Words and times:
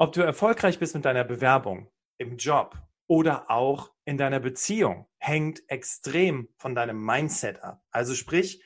Ob 0.00 0.12
du 0.12 0.22
erfolgreich 0.22 0.78
bist 0.78 0.94
mit 0.94 1.04
deiner 1.04 1.24
Bewerbung, 1.24 1.90
im 2.18 2.36
Job 2.36 2.76
oder 3.08 3.50
auch 3.50 3.90
in 4.04 4.16
deiner 4.16 4.38
Beziehung, 4.38 5.08
hängt 5.18 5.68
extrem 5.68 6.48
von 6.56 6.76
deinem 6.76 7.04
Mindset 7.04 7.64
ab. 7.64 7.82
Also 7.90 8.14
sprich, 8.14 8.62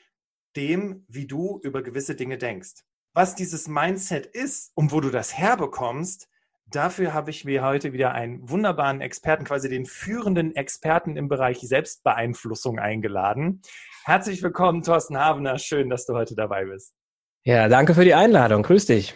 dem, 0.55 1.05
wie 1.07 1.25
du 1.25 1.59
über 1.63 1.81
gewisse 1.81 2.13
Dinge 2.13 2.37
denkst. 2.37 2.83
Was 3.15 3.33
dieses 3.33 3.67
Mindset 3.67 4.27
ist 4.27 4.71
und 4.75 4.91
wo 4.91 5.01
du 5.01 5.09
das 5.09 5.35
herbekommst, 5.35 6.29
dafür 6.67 7.15
habe 7.15 7.31
ich 7.31 7.45
mir 7.45 7.63
heute 7.63 7.93
wieder 7.93 8.11
einen 8.11 8.47
wunderbaren 8.47 9.01
Experten, 9.01 9.43
quasi 9.43 9.69
den 9.69 9.87
führenden 9.87 10.55
Experten 10.55 11.17
im 11.17 11.29
Bereich 11.29 11.61
Selbstbeeinflussung 11.61 12.77
eingeladen. 12.77 13.63
Herzlich 14.03 14.43
willkommen, 14.43 14.83
Thorsten 14.83 15.17
Havener. 15.17 15.57
Schön, 15.57 15.89
dass 15.89 16.05
du 16.05 16.13
heute 16.13 16.35
dabei 16.35 16.65
bist. 16.65 16.93
Ja, 17.43 17.67
danke 17.69 17.95
für 17.95 18.05
die 18.05 18.13
Einladung. 18.13 18.61
Grüß 18.61 18.85
dich. 18.85 19.15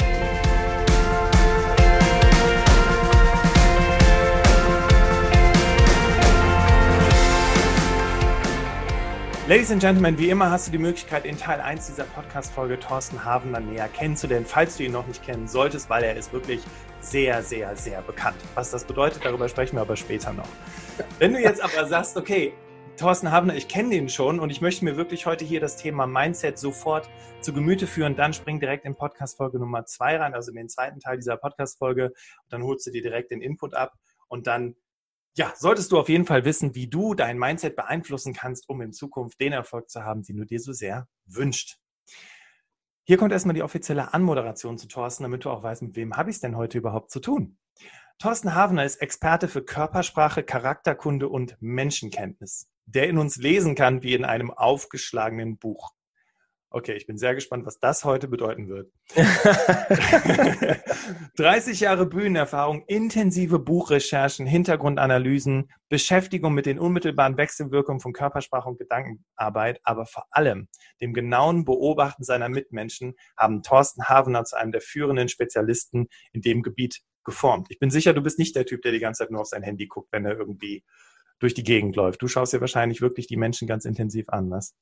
Ladies 9.51 9.69
and 9.69 9.81
Gentlemen, 9.81 10.17
wie 10.17 10.29
immer 10.29 10.49
hast 10.49 10.67
du 10.67 10.71
die 10.71 10.77
Möglichkeit, 10.77 11.25
in 11.25 11.37
Teil 11.37 11.59
1 11.59 11.87
dieser 11.87 12.05
Podcast-Folge 12.05 12.79
Thorsten 12.79 13.25
Havener 13.25 13.59
näher 13.59 13.89
kennenzulernen, 13.89 14.45
falls 14.45 14.77
du 14.77 14.83
ihn 14.83 14.93
noch 14.93 15.05
nicht 15.07 15.25
kennen 15.25 15.45
solltest, 15.45 15.89
weil 15.89 16.05
er 16.05 16.15
ist 16.15 16.31
wirklich 16.31 16.63
sehr, 17.01 17.43
sehr, 17.43 17.75
sehr 17.75 18.01
bekannt. 18.01 18.37
Was 18.55 18.71
das 18.71 18.85
bedeutet, 18.85 19.25
darüber 19.25 19.49
sprechen 19.49 19.75
wir 19.75 19.81
aber 19.81 19.97
später 19.97 20.31
noch. 20.31 20.47
Wenn 21.19 21.33
du 21.33 21.41
jetzt 21.41 21.61
aber 21.61 21.85
sagst, 21.85 22.15
okay, 22.15 22.53
Thorsten 22.95 23.29
Havener, 23.29 23.53
ich 23.53 23.67
kenne 23.67 23.89
den 23.89 24.07
schon 24.07 24.39
und 24.39 24.51
ich 24.51 24.61
möchte 24.61 24.85
mir 24.85 24.95
wirklich 24.95 25.25
heute 25.25 25.43
hier 25.43 25.59
das 25.59 25.75
Thema 25.75 26.07
Mindset 26.07 26.57
sofort 26.57 27.09
zu 27.41 27.51
Gemüte 27.51 27.87
führen, 27.87 28.15
dann 28.15 28.31
spring 28.33 28.61
direkt 28.61 28.85
in 28.85 28.95
Podcast-Folge 28.95 29.59
Nummer 29.59 29.83
2 29.85 30.15
rein, 30.15 30.33
also 30.33 30.51
in 30.51 30.55
den 30.55 30.69
zweiten 30.69 31.01
Teil 31.01 31.17
dieser 31.17 31.35
Podcast-Folge. 31.35 32.13
Dann 32.47 32.63
holst 32.63 32.87
du 32.87 32.91
dir 32.91 33.01
direkt 33.01 33.31
den 33.31 33.41
Input 33.41 33.73
ab 33.73 33.91
und 34.29 34.47
dann 34.47 34.77
ja, 35.35 35.53
solltest 35.55 35.91
du 35.91 35.99
auf 35.99 36.09
jeden 36.09 36.25
Fall 36.25 36.45
wissen, 36.45 36.75
wie 36.75 36.87
du 36.87 37.13
dein 37.13 37.37
Mindset 37.37 37.75
beeinflussen 37.75 38.33
kannst, 38.33 38.67
um 38.67 38.81
in 38.81 38.91
Zukunft 38.91 39.39
den 39.39 39.53
Erfolg 39.53 39.89
zu 39.89 40.03
haben, 40.03 40.23
den 40.23 40.37
du 40.37 40.45
dir 40.45 40.59
so 40.59 40.73
sehr 40.73 41.07
wünscht. 41.25 41.77
Hier 43.03 43.17
kommt 43.17 43.31
erstmal 43.31 43.55
die 43.55 43.63
offizielle 43.63 44.13
Anmoderation 44.13 44.77
zu 44.77 44.87
Thorsten, 44.87 45.23
damit 45.23 45.45
du 45.45 45.49
auch 45.49 45.63
weißt, 45.63 45.81
mit 45.81 45.95
wem 45.95 46.15
habe 46.15 46.29
ich 46.29 46.37
es 46.37 46.41
denn 46.41 46.57
heute 46.57 46.77
überhaupt 46.77 47.11
zu 47.11 47.19
tun. 47.19 47.57
Thorsten 48.19 48.53
Havener 48.53 48.85
ist 48.85 49.01
Experte 49.01 49.47
für 49.47 49.63
Körpersprache, 49.63 50.43
Charakterkunde 50.43 51.27
und 51.27 51.57
Menschenkenntnis, 51.59 52.69
der 52.85 53.09
in 53.09 53.17
uns 53.17 53.37
lesen 53.37 53.73
kann 53.73 54.03
wie 54.03 54.13
in 54.13 54.25
einem 54.25 54.51
aufgeschlagenen 54.51 55.57
Buch. 55.57 55.91
Okay, 56.73 56.95
ich 56.95 57.05
bin 57.05 57.17
sehr 57.17 57.35
gespannt, 57.35 57.65
was 57.65 57.79
das 57.79 58.05
heute 58.05 58.29
bedeuten 58.29 58.69
wird. 58.69 58.89
30 61.35 61.81
Jahre 61.81 62.05
Bühnenerfahrung, 62.05 62.85
intensive 62.87 63.59
Buchrecherchen, 63.59 64.45
Hintergrundanalysen, 64.45 65.69
Beschäftigung 65.89 66.53
mit 66.53 66.65
den 66.65 66.79
unmittelbaren 66.79 67.35
Wechselwirkungen 67.35 67.99
von 67.99 68.13
Körpersprache 68.13 68.69
und 68.69 68.79
Gedankenarbeit, 68.79 69.81
aber 69.83 70.05
vor 70.05 70.27
allem 70.31 70.69
dem 71.01 71.13
genauen 71.13 71.65
Beobachten 71.65 72.23
seiner 72.23 72.47
Mitmenschen 72.47 73.15
haben 73.35 73.63
Thorsten 73.63 74.05
Havener 74.05 74.45
zu 74.45 74.55
einem 74.55 74.71
der 74.71 74.79
führenden 74.79 75.27
Spezialisten 75.27 76.07
in 76.31 76.39
dem 76.39 76.61
Gebiet 76.61 77.01
geformt. 77.25 77.67
Ich 77.69 77.79
bin 77.79 77.91
sicher, 77.91 78.13
du 78.13 78.21
bist 78.21 78.39
nicht 78.39 78.55
der 78.55 78.65
Typ, 78.65 78.81
der 78.81 78.93
die 78.93 78.99
ganze 78.99 79.23
Zeit 79.23 79.31
nur 79.31 79.41
auf 79.41 79.47
sein 79.47 79.63
Handy 79.63 79.87
guckt, 79.87 80.07
wenn 80.13 80.23
er 80.23 80.37
irgendwie 80.37 80.85
durch 81.39 81.53
die 81.53 81.63
Gegend 81.63 81.97
läuft. 81.97 82.21
Du 82.21 82.29
schaust 82.29 82.53
dir 82.53 82.61
wahrscheinlich 82.61 83.01
wirklich 83.01 83.27
die 83.27 83.35
Menschen 83.35 83.67
ganz 83.67 83.83
intensiv 83.83 84.29
an, 84.29 84.49
was? 84.49 84.73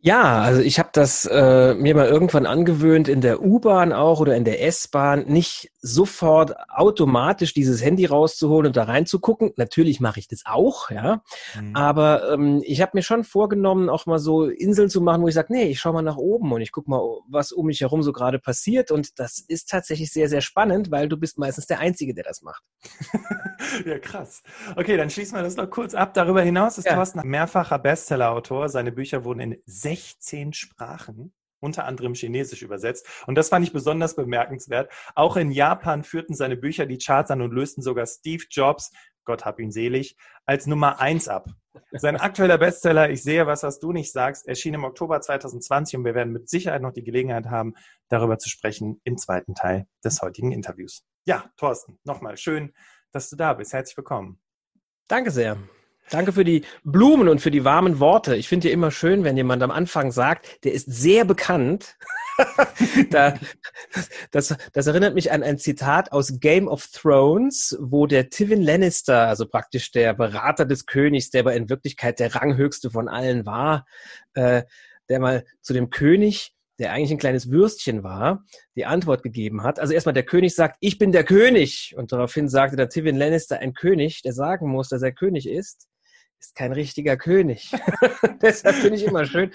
Ja, 0.00 0.40
also 0.42 0.60
ich 0.60 0.78
habe 0.78 0.90
das 0.92 1.24
äh, 1.24 1.74
mir 1.74 1.94
mal 1.94 2.06
irgendwann 2.06 2.46
angewöhnt, 2.46 3.08
in 3.08 3.20
der 3.20 3.42
U-Bahn 3.42 3.92
auch 3.92 4.20
oder 4.20 4.36
in 4.36 4.44
der 4.44 4.62
S-Bahn 4.64 5.24
nicht 5.26 5.70
sofort 5.86 6.54
automatisch 6.68 7.54
dieses 7.54 7.82
Handy 7.82 8.06
rauszuholen 8.06 8.66
und 8.66 8.76
da 8.76 8.84
reinzugucken. 8.84 9.52
Natürlich 9.56 10.00
mache 10.00 10.18
ich 10.18 10.28
das 10.28 10.42
auch, 10.44 10.90
ja. 10.90 11.22
Mhm. 11.54 11.76
Aber 11.76 12.32
ähm, 12.32 12.62
ich 12.64 12.82
habe 12.82 12.92
mir 12.94 13.02
schon 13.02 13.24
vorgenommen, 13.24 13.88
auch 13.88 14.06
mal 14.06 14.18
so 14.18 14.46
Inseln 14.46 14.90
zu 14.90 15.00
machen, 15.00 15.22
wo 15.22 15.28
ich 15.28 15.34
sage, 15.34 15.52
nee, 15.52 15.64
ich 15.64 15.80
schaue 15.80 15.94
mal 15.94 16.02
nach 16.02 16.16
oben 16.16 16.52
und 16.52 16.60
ich 16.60 16.72
gucke 16.72 16.90
mal, 16.90 17.00
was 17.28 17.52
um 17.52 17.66
mich 17.66 17.80
herum 17.80 18.02
so 18.02 18.12
gerade 18.12 18.38
passiert. 18.38 18.90
Und 18.90 19.18
das 19.18 19.38
ist 19.38 19.70
tatsächlich 19.70 20.12
sehr, 20.12 20.28
sehr 20.28 20.40
spannend, 20.40 20.90
weil 20.90 21.08
du 21.08 21.16
bist 21.16 21.38
meistens 21.38 21.66
der 21.66 21.78
Einzige, 21.78 22.14
der 22.14 22.24
das 22.24 22.42
macht. 22.42 22.62
ja, 23.86 23.98
krass. 23.98 24.42
Okay, 24.74 24.96
dann 24.96 25.10
schließen 25.10 25.36
wir 25.36 25.42
das 25.42 25.56
noch 25.56 25.70
kurz 25.70 25.94
ab. 25.94 26.14
Darüber 26.14 26.42
hinaus 26.42 26.78
ist 26.78 26.86
ja. 26.86 26.94
Thorsten 26.94 27.26
mehrfacher 27.28 27.78
Bestsellerautor. 27.78 28.68
Seine 28.68 28.92
Bücher 28.92 29.24
wurden 29.24 29.40
in 29.40 29.62
16 29.66 30.52
Sprachen, 30.52 31.32
unter 31.66 31.84
anderem 31.84 32.14
Chinesisch 32.14 32.62
übersetzt. 32.62 33.06
Und 33.26 33.34
das 33.34 33.50
fand 33.50 33.66
ich 33.66 33.72
besonders 33.72 34.16
bemerkenswert. 34.16 34.90
Auch 35.14 35.36
in 35.36 35.50
Japan 35.50 36.02
führten 36.02 36.34
seine 36.34 36.56
Bücher 36.56 36.86
die 36.86 36.98
Charts 36.98 37.30
an 37.30 37.42
und 37.42 37.52
lösten 37.52 37.82
sogar 37.82 38.06
Steve 38.06 38.44
Jobs, 38.50 38.90
Gott 39.24 39.44
hab 39.44 39.60
ihn 39.60 39.72
selig, 39.72 40.16
als 40.46 40.66
Nummer 40.66 41.00
eins 41.00 41.28
ab. 41.28 41.50
Sein 41.92 42.16
aktueller 42.16 42.56
Bestseller, 42.56 43.10
Ich 43.10 43.22
sehe 43.22 43.46
was, 43.46 43.62
was 43.62 43.80
du 43.80 43.92
nicht 43.92 44.12
sagst, 44.12 44.46
erschien 44.46 44.72
im 44.72 44.84
Oktober 44.84 45.20
2020 45.20 45.98
und 45.98 46.04
wir 46.04 46.14
werden 46.14 46.32
mit 46.32 46.48
Sicherheit 46.48 46.80
noch 46.80 46.92
die 46.92 47.04
Gelegenheit 47.04 47.46
haben, 47.46 47.74
darüber 48.08 48.38
zu 48.38 48.48
sprechen 48.48 49.00
im 49.04 49.18
zweiten 49.18 49.54
Teil 49.54 49.86
des 50.02 50.22
heutigen 50.22 50.52
Interviews. 50.52 51.04
Ja, 51.26 51.50
Thorsten, 51.56 51.98
nochmal 52.04 52.36
schön, 52.38 52.72
dass 53.12 53.28
du 53.28 53.36
da 53.36 53.52
bist. 53.52 53.72
Herzlich 53.72 53.96
willkommen. 53.96 54.40
Danke 55.08 55.30
sehr. 55.30 55.58
Danke 56.10 56.32
für 56.32 56.44
die 56.44 56.64
Blumen 56.84 57.28
und 57.28 57.40
für 57.40 57.50
die 57.50 57.64
warmen 57.64 57.98
Worte. 57.98 58.36
Ich 58.36 58.48
finde 58.48 58.68
ja 58.68 58.74
immer 58.74 58.92
schön, 58.92 59.24
wenn 59.24 59.36
jemand 59.36 59.62
am 59.62 59.72
Anfang 59.72 60.12
sagt, 60.12 60.64
der 60.64 60.72
ist 60.72 60.86
sehr 60.86 61.24
bekannt. 61.24 61.96
da, 63.10 63.36
das, 64.30 64.54
das 64.72 64.86
erinnert 64.86 65.14
mich 65.14 65.32
an 65.32 65.42
ein 65.42 65.58
Zitat 65.58 66.12
aus 66.12 66.38
Game 66.38 66.68
of 66.68 66.86
Thrones, 66.88 67.76
wo 67.80 68.06
der 68.06 68.28
Tywin 68.28 68.62
Lannister, 68.62 69.26
also 69.26 69.46
praktisch 69.46 69.90
der 69.90 70.14
Berater 70.14 70.64
des 70.64 70.86
Königs, 70.86 71.30
der 71.30 71.40
aber 71.40 71.54
in 71.54 71.68
Wirklichkeit 71.68 72.20
der 72.20 72.34
Ranghöchste 72.34 72.90
von 72.90 73.08
allen 73.08 73.44
war, 73.44 73.84
äh, 74.34 74.62
der 75.08 75.18
mal 75.18 75.44
zu 75.60 75.72
dem 75.72 75.90
König 75.90 76.52
der 76.78 76.92
eigentlich 76.92 77.10
ein 77.10 77.16
kleines 77.16 77.50
Würstchen 77.50 78.02
war, 78.02 78.44
die 78.74 78.84
Antwort 78.84 79.22
gegeben 79.22 79.62
hat. 79.62 79.80
Also 79.80 79.94
erstmal 79.94 80.12
der 80.12 80.24
König 80.26 80.54
sagt, 80.54 80.76
ich 80.80 80.98
bin 80.98 81.10
der 81.10 81.24
König. 81.24 81.94
Und 81.96 82.12
daraufhin 82.12 82.50
sagte 82.50 82.76
der 82.76 82.90
Tywin 82.90 83.16
Lannister, 83.16 83.60
ein 83.60 83.72
König, 83.72 84.20
der 84.20 84.34
sagen 84.34 84.68
muss, 84.68 84.90
dass 84.90 85.00
er 85.00 85.12
König 85.12 85.48
ist 85.48 85.88
ist 86.40 86.54
kein 86.54 86.72
richtiger 86.72 87.16
König. 87.16 87.70
Deshalb 88.42 88.76
finde 88.76 88.96
ich 88.96 89.04
immer 89.04 89.24
schön, 89.24 89.52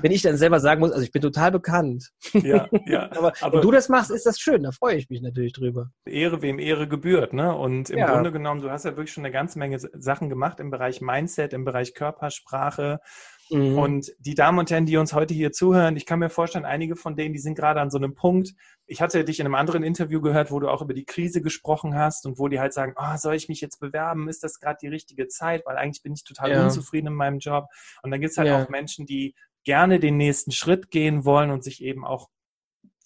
wenn 0.00 0.12
ich 0.12 0.22
dann 0.22 0.36
selber 0.36 0.60
sagen 0.60 0.80
muss, 0.80 0.92
also 0.92 1.02
ich 1.02 1.12
bin 1.12 1.22
total 1.22 1.50
bekannt. 1.50 2.10
Ja, 2.32 2.68
ja. 2.86 3.10
aber, 3.12 3.32
aber 3.40 3.58
wenn 3.58 3.62
du 3.62 3.70
das 3.70 3.88
machst, 3.88 4.10
ist 4.10 4.26
das 4.26 4.38
schön, 4.38 4.62
da 4.62 4.72
freue 4.72 4.96
ich 4.96 5.08
mich 5.10 5.22
natürlich 5.22 5.52
drüber. 5.52 5.90
Ehre, 6.06 6.42
wem 6.42 6.58
Ehre 6.58 6.88
gebührt, 6.88 7.32
ne? 7.32 7.54
Und 7.54 7.90
im 7.90 7.98
ja. 7.98 8.12
Grunde 8.12 8.32
genommen, 8.32 8.60
du 8.60 8.70
hast 8.70 8.84
ja 8.84 8.92
wirklich 8.92 9.12
schon 9.12 9.24
eine 9.24 9.32
ganze 9.32 9.58
Menge 9.58 9.78
Sachen 9.78 10.28
gemacht 10.28 10.60
im 10.60 10.70
Bereich 10.70 11.00
Mindset, 11.00 11.52
im 11.52 11.64
Bereich 11.64 11.94
Körpersprache, 11.94 13.00
Mhm. 13.50 13.78
Und 13.78 14.12
die 14.18 14.34
Damen 14.34 14.58
und 14.58 14.70
Herren, 14.70 14.86
die 14.86 14.96
uns 14.96 15.12
heute 15.12 15.34
hier 15.34 15.52
zuhören, 15.52 15.96
ich 15.96 16.06
kann 16.06 16.18
mir 16.18 16.30
vorstellen, 16.30 16.64
einige 16.64 16.96
von 16.96 17.16
denen, 17.16 17.32
die 17.32 17.40
sind 17.40 17.54
gerade 17.54 17.80
an 17.80 17.90
so 17.90 17.98
einem 17.98 18.14
Punkt. 18.14 18.54
Ich 18.86 19.00
hatte 19.00 19.24
dich 19.24 19.40
in 19.40 19.46
einem 19.46 19.54
anderen 19.54 19.82
Interview 19.82 20.20
gehört, 20.20 20.50
wo 20.50 20.60
du 20.60 20.68
auch 20.68 20.82
über 20.82 20.94
die 20.94 21.04
Krise 21.04 21.42
gesprochen 21.42 21.94
hast 21.94 22.26
und 22.26 22.38
wo 22.38 22.48
die 22.48 22.60
halt 22.60 22.72
sagen, 22.72 22.94
oh, 22.96 23.16
soll 23.16 23.34
ich 23.34 23.48
mich 23.48 23.60
jetzt 23.60 23.80
bewerben? 23.80 24.28
Ist 24.28 24.44
das 24.44 24.60
gerade 24.60 24.78
die 24.80 24.88
richtige 24.88 25.28
Zeit? 25.28 25.64
Weil 25.66 25.76
eigentlich 25.76 26.02
bin 26.02 26.14
ich 26.14 26.24
total 26.24 26.50
ja. 26.50 26.64
unzufrieden 26.64 27.08
in 27.08 27.14
meinem 27.14 27.38
Job. 27.38 27.66
Und 28.02 28.10
dann 28.10 28.20
gibt 28.20 28.32
es 28.32 28.38
halt 28.38 28.48
ja. 28.48 28.62
auch 28.62 28.68
Menschen, 28.68 29.06
die 29.06 29.34
gerne 29.64 29.98
den 29.98 30.16
nächsten 30.16 30.52
Schritt 30.52 30.90
gehen 30.90 31.24
wollen 31.24 31.50
und 31.50 31.64
sich 31.64 31.82
eben 31.82 32.04
auch 32.04 32.28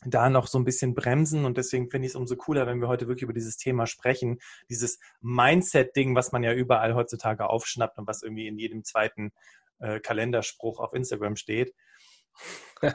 da 0.04 0.30
noch 0.30 0.46
so 0.46 0.58
ein 0.58 0.64
bisschen 0.64 0.94
bremsen 0.94 1.44
und 1.44 1.56
deswegen 1.56 1.90
finde 1.90 2.06
ich 2.06 2.12
es 2.12 2.16
umso 2.16 2.36
cooler, 2.36 2.68
wenn 2.68 2.80
wir 2.80 2.86
heute 2.86 3.08
wirklich 3.08 3.24
über 3.24 3.32
dieses 3.32 3.56
Thema 3.56 3.86
sprechen, 3.86 4.38
dieses 4.70 5.00
Mindset-Ding, 5.22 6.14
was 6.14 6.30
man 6.30 6.44
ja 6.44 6.52
überall 6.52 6.94
heutzutage 6.94 7.48
aufschnappt 7.50 7.98
und 7.98 8.06
was 8.06 8.22
irgendwie 8.22 8.46
in 8.46 8.58
jedem 8.58 8.84
zweiten 8.84 9.32
äh, 9.78 10.00
Kalenderspruch 10.00 10.80
auf 10.80 10.92
Instagram 10.94 11.36
steht. 11.36 11.74
ja, 12.82 12.92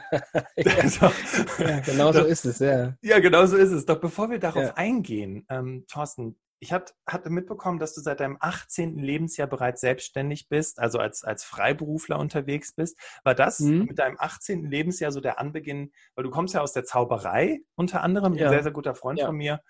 ja, 1.58 1.80
genau 1.80 2.12
so 2.12 2.24
ist 2.24 2.44
es, 2.46 2.58
ja. 2.58 2.94
Ja, 3.02 3.18
genau 3.20 3.44
so 3.46 3.56
ist 3.56 3.72
es. 3.72 3.84
Doch 3.84 4.00
bevor 4.00 4.30
wir 4.30 4.38
darauf 4.38 4.62
ja. 4.62 4.74
eingehen, 4.74 5.44
ähm, 5.50 5.84
Thorsten, 5.88 6.38
ich 6.60 6.72
hat, 6.72 6.94
hatte 7.06 7.28
mitbekommen, 7.28 7.78
dass 7.78 7.94
du 7.94 8.00
seit 8.00 8.20
deinem 8.20 8.38
18. 8.40 8.96
Lebensjahr 8.96 9.46
bereits 9.46 9.82
selbstständig 9.82 10.48
bist, 10.48 10.78
also 10.78 10.98
als, 10.98 11.22
als 11.22 11.44
Freiberufler 11.44 12.18
unterwegs 12.18 12.72
bist. 12.72 12.98
War 13.22 13.34
das 13.34 13.60
mhm. 13.60 13.84
mit 13.84 13.98
deinem 13.98 14.16
18. 14.18 14.64
Lebensjahr 14.70 15.12
so 15.12 15.20
der 15.20 15.38
Anbeginn, 15.38 15.92
weil 16.14 16.24
du 16.24 16.30
kommst 16.30 16.54
ja 16.54 16.62
aus 16.62 16.72
der 16.72 16.84
Zauberei 16.84 17.60
unter 17.74 18.02
anderem, 18.02 18.34
ja. 18.34 18.46
ein 18.46 18.52
sehr, 18.52 18.62
sehr 18.62 18.72
guter 18.72 18.94
Freund 18.94 19.20
von 19.20 19.36
mir 19.36 19.60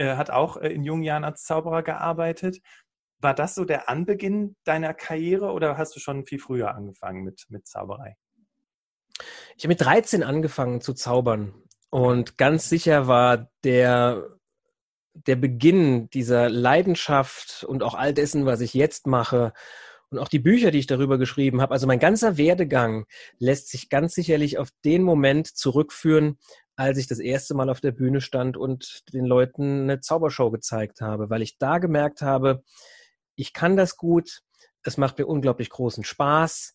äh, 0.00 0.16
hat 0.16 0.30
auch 0.30 0.56
äh, 0.56 0.68
in 0.68 0.82
jungen 0.82 1.02
Jahren 1.02 1.24
als 1.24 1.44
Zauberer 1.44 1.82
gearbeitet. 1.82 2.60
War 3.20 3.34
das 3.34 3.54
so 3.54 3.64
der 3.64 3.88
Anbeginn 3.88 4.56
deiner 4.64 4.94
Karriere 4.94 5.52
oder 5.52 5.76
hast 5.76 5.94
du 5.94 6.00
schon 6.00 6.26
viel 6.26 6.38
früher 6.38 6.74
angefangen 6.74 7.22
mit, 7.22 7.46
mit 7.48 7.66
Zauberei? 7.66 8.16
Ich 9.56 9.64
habe 9.64 9.68
mit 9.68 9.80
13 9.80 10.22
angefangen 10.22 10.80
zu 10.80 10.94
zaubern 10.94 11.52
und 11.90 12.38
ganz 12.38 12.68
sicher 12.68 13.06
war 13.06 13.50
der 13.64 14.38
der 15.26 15.36
Beginn 15.36 16.08
dieser 16.10 16.48
Leidenschaft 16.48 17.64
und 17.64 17.82
auch 17.82 17.94
all 17.94 18.14
dessen, 18.14 18.46
was 18.46 18.60
ich 18.60 18.74
jetzt 18.74 19.06
mache 19.06 19.52
und 20.10 20.18
auch 20.18 20.28
die 20.28 20.38
Bücher, 20.38 20.70
die 20.70 20.78
ich 20.78 20.86
darüber 20.86 21.18
geschrieben 21.18 21.60
habe, 21.60 21.72
also 21.72 21.86
mein 21.86 21.98
ganzer 21.98 22.36
Werdegang 22.36 23.06
lässt 23.38 23.68
sich 23.68 23.88
ganz 23.88 24.14
sicherlich 24.14 24.58
auf 24.58 24.68
den 24.84 25.02
Moment 25.02 25.46
zurückführen, 25.46 26.38
als 26.76 26.98
ich 26.98 27.06
das 27.06 27.18
erste 27.18 27.54
Mal 27.54 27.68
auf 27.70 27.80
der 27.80 27.92
Bühne 27.92 28.20
stand 28.20 28.56
und 28.56 29.02
den 29.12 29.24
Leuten 29.24 29.82
eine 29.82 30.00
Zaubershow 30.00 30.50
gezeigt 30.50 31.00
habe, 31.00 31.30
weil 31.30 31.42
ich 31.42 31.58
da 31.58 31.78
gemerkt 31.78 32.22
habe, 32.22 32.62
ich 33.40 33.52
kann 33.52 33.76
das 33.76 33.96
gut, 33.96 34.40
es 34.82 34.96
macht 34.96 35.18
mir 35.18 35.26
unglaublich 35.26 35.70
großen 35.70 36.04
Spaß 36.04 36.74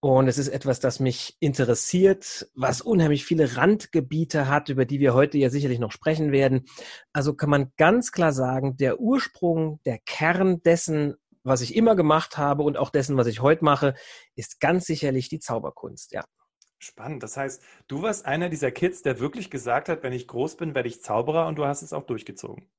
und 0.00 0.28
es 0.28 0.38
ist 0.38 0.48
etwas, 0.48 0.78
das 0.80 1.00
mich 1.00 1.36
interessiert, 1.40 2.48
was 2.54 2.80
unheimlich 2.80 3.24
viele 3.24 3.56
Randgebiete 3.56 4.48
hat, 4.48 4.68
über 4.68 4.84
die 4.84 5.00
wir 5.00 5.12
heute 5.12 5.38
ja 5.38 5.50
sicherlich 5.50 5.80
noch 5.80 5.90
sprechen 5.90 6.30
werden. 6.30 6.66
Also 7.12 7.34
kann 7.34 7.50
man 7.50 7.72
ganz 7.76 8.12
klar 8.12 8.32
sagen, 8.32 8.76
der 8.76 9.00
Ursprung, 9.00 9.80
der 9.84 9.98
Kern 9.98 10.62
dessen, 10.62 11.16
was 11.42 11.62
ich 11.62 11.74
immer 11.74 11.96
gemacht 11.96 12.38
habe 12.38 12.62
und 12.62 12.76
auch 12.76 12.90
dessen, 12.90 13.16
was 13.16 13.26
ich 13.26 13.40
heute 13.40 13.64
mache, 13.64 13.94
ist 14.36 14.60
ganz 14.60 14.86
sicherlich 14.86 15.28
die 15.28 15.40
Zauberkunst, 15.40 16.12
ja. 16.12 16.22
Spannend. 16.80 17.24
Das 17.24 17.36
heißt, 17.36 17.60
du 17.88 18.02
warst 18.02 18.24
einer 18.24 18.48
dieser 18.48 18.70
Kids, 18.70 19.02
der 19.02 19.18
wirklich 19.18 19.50
gesagt 19.50 19.88
hat, 19.88 20.04
wenn 20.04 20.12
ich 20.12 20.28
groß 20.28 20.56
bin, 20.56 20.76
werde 20.76 20.88
ich 20.88 21.02
Zauberer 21.02 21.48
und 21.48 21.56
du 21.56 21.64
hast 21.64 21.82
es 21.82 21.92
auch 21.92 22.04
durchgezogen 22.04 22.70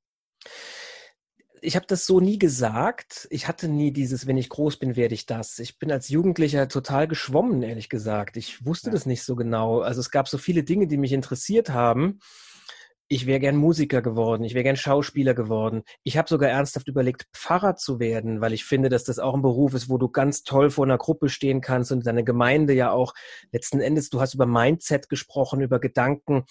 ich 1.62 1.76
habe 1.76 1.86
das 1.88 2.06
so 2.06 2.20
nie 2.20 2.40
gesagt. 2.40 3.28
Ich 3.30 3.48
hatte 3.48 3.68
nie 3.68 3.92
dieses, 3.92 4.28
wenn 4.28 4.38
ich 4.38 4.50
groß 4.50 4.78
bin, 4.78 4.96
werde 4.96 5.14
ich 5.14 5.26
das. 5.26 5.60
Ich 5.60 5.80
bin 5.80 5.92
als 5.92 6.10
Jugendlicher 6.10 6.68
total 6.68 7.08
geschwommen, 7.08 7.62
ehrlich 7.64 7.90
gesagt. 7.90 8.38
Ich 8.38 8.66
wusste 8.66 8.88
ja. 8.88 8.94
das 8.94 9.06
nicht 9.06 9.24
so 9.24 9.36
genau. 9.36 9.82
Also 9.82 10.00
es 10.00 10.12
gab 10.12 10.28
so 10.28 10.38
viele 10.38 10.64
Dinge, 10.64 10.88
die 10.88 10.98
mich 10.98 11.14
interessiert 11.14 11.70
haben. 11.70 12.20
Ich 13.12 13.26
wäre 13.26 13.40
gern 13.40 13.56
Musiker 13.56 14.04
geworden, 14.04 14.44
ich 14.44 14.54
wäre 14.54 14.64
gern 14.64 14.76
Schauspieler 14.76 15.34
geworden. 15.34 15.82
Ich 16.04 16.16
habe 16.16 16.30
sogar 16.30 16.52
ernsthaft 16.52 16.88
überlegt, 16.88 17.26
Pfarrer 17.34 17.76
zu 17.76 18.00
werden, 18.00 18.40
weil 18.40 18.54
ich 18.54 18.66
finde, 18.66 18.90
dass 18.90 19.04
das 19.04 19.18
auch 19.18 19.34
ein 19.34 19.42
Beruf 19.42 19.74
ist, 19.74 19.90
wo 19.90 19.98
du 19.98 20.10
ganz 20.10 20.44
toll 20.44 20.70
vor 20.70 20.86
einer 20.86 21.00
Gruppe 21.00 21.28
stehen 21.30 21.60
kannst 21.60 21.92
und 21.92 22.06
deine 22.06 22.24
Gemeinde 22.24 22.74
ja 22.74 22.92
auch 22.92 23.16
letzten 23.52 23.82
Endes, 23.82 24.12
du 24.12 24.22
hast 24.22 24.36
über 24.36 24.46
Mindset 24.46 25.10
gesprochen, 25.10 25.62
über 25.62 25.80
Gedanken. 25.80 26.44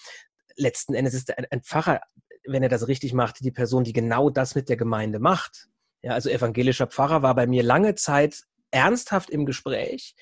Letzten 0.57 0.95
Endes 0.95 1.13
ist 1.13 1.37
ein, 1.37 1.45
ein 1.49 1.61
Pfarrer 1.61 2.01
wenn 2.45 2.63
er 2.63 2.69
das 2.69 2.87
richtig 2.87 3.13
macht, 3.13 3.39
die 3.41 3.51
Person, 3.51 3.83
die 3.83 3.93
genau 3.93 4.29
das 4.29 4.55
mit 4.55 4.69
der 4.69 4.77
Gemeinde 4.77 5.19
macht. 5.19 5.67
Ja, 6.01 6.13
also 6.13 6.29
evangelischer 6.29 6.87
Pfarrer 6.87 7.21
war 7.21 7.35
bei 7.35 7.47
mir 7.47 7.63
lange 7.63 7.95
Zeit 7.95 8.43
ernsthaft 8.71 9.29
im 9.29 9.45
Gespräch. 9.45 10.15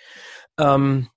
Ähm, 0.58 1.10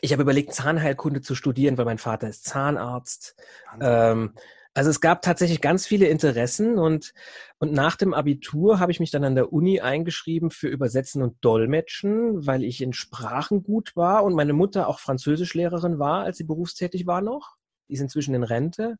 ich 0.00 0.12
habe 0.12 0.22
überlegt, 0.22 0.54
Zahnheilkunde 0.54 1.20
zu 1.20 1.34
studieren, 1.34 1.76
weil 1.76 1.84
mein 1.84 1.98
Vater 1.98 2.28
ist 2.28 2.44
Zahnarzt. 2.44 3.34
Ähm, 3.80 4.34
also 4.72 4.88
es 4.88 5.00
gab 5.00 5.22
tatsächlich 5.22 5.60
ganz 5.60 5.84
viele 5.84 6.06
Interessen 6.06 6.78
und, 6.78 7.12
und 7.58 7.72
nach 7.72 7.96
dem 7.96 8.14
Abitur 8.14 8.78
habe 8.78 8.92
ich 8.92 9.00
mich 9.00 9.10
dann 9.10 9.24
an 9.24 9.34
der 9.34 9.52
Uni 9.52 9.80
eingeschrieben 9.80 10.50
für 10.50 10.68
Übersetzen 10.68 11.22
und 11.22 11.44
Dolmetschen, 11.44 12.46
weil 12.46 12.62
ich 12.62 12.80
in 12.80 12.92
Sprachen 12.92 13.64
gut 13.64 13.96
war 13.96 14.22
und 14.22 14.34
meine 14.34 14.52
Mutter 14.52 14.86
auch 14.86 15.00
Französischlehrerin 15.00 15.98
war, 15.98 16.22
als 16.22 16.38
sie 16.38 16.44
berufstätig 16.44 17.06
war 17.06 17.20
noch. 17.20 17.56
Die 17.88 17.94
ist 17.94 18.00
inzwischen 18.00 18.34
in 18.34 18.44
Rente. 18.44 18.96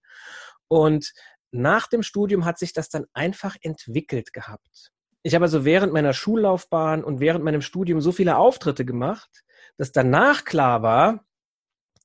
Und 0.71 1.13
nach 1.51 1.89
dem 1.89 2.03
Studium 2.03 2.45
hat 2.45 2.59
sich 2.59 2.73
das 2.73 2.89
dann 2.89 3.07
einfach 3.13 3.57
entwickelt 3.61 4.33
gehabt. 4.33 4.93
Ich 5.23 5.35
habe 5.35 5.45
also 5.45 5.65
während 5.65 5.93
meiner 5.93 6.15
Schullaufbahn 6.15 7.05
und 7.05 7.21
während 7.21 7.45
meinem 7.45 7.61
Studium 7.61 8.01
so 8.01 8.13
viele 8.13 8.37
Auftritte 8.37 8.85
gemacht, 8.85 9.43
dass 9.77 9.93
danach 9.93 10.45
klar 10.45 10.83
war, 10.83 11.25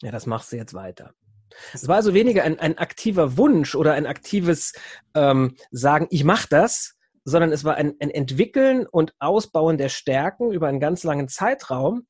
ja, 0.01 0.11
das 0.11 0.25
machst 0.25 0.51
du 0.51 0.57
jetzt 0.57 0.73
weiter. 0.73 1.13
Es 1.73 1.87
war 1.87 1.97
also 1.97 2.13
weniger 2.13 2.43
ein, 2.43 2.59
ein 2.59 2.77
aktiver 2.77 3.37
Wunsch 3.37 3.75
oder 3.75 3.93
ein 3.93 4.07
aktives 4.07 4.73
ähm, 5.13 5.55
Sagen, 5.71 6.07
ich 6.09 6.23
mache 6.23 6.47
das, 6.49 6.95
sondern 7.23 7.51
es 7.51 7.63
war 7.63 7.75
ein, 7.75 7.95
ein 7.99 8.09
Entwickeln 8.09 8.85
und 8.85 9.13
Ausbauen 9.19 9.77
der 9.77 9.89
Stärken 9.89 10.51
über 10.51 10.67
einen 10.67 10.79
ganz 10.79 11.03
langen 11.03 11.27
Zeitraum. 11.27 12.07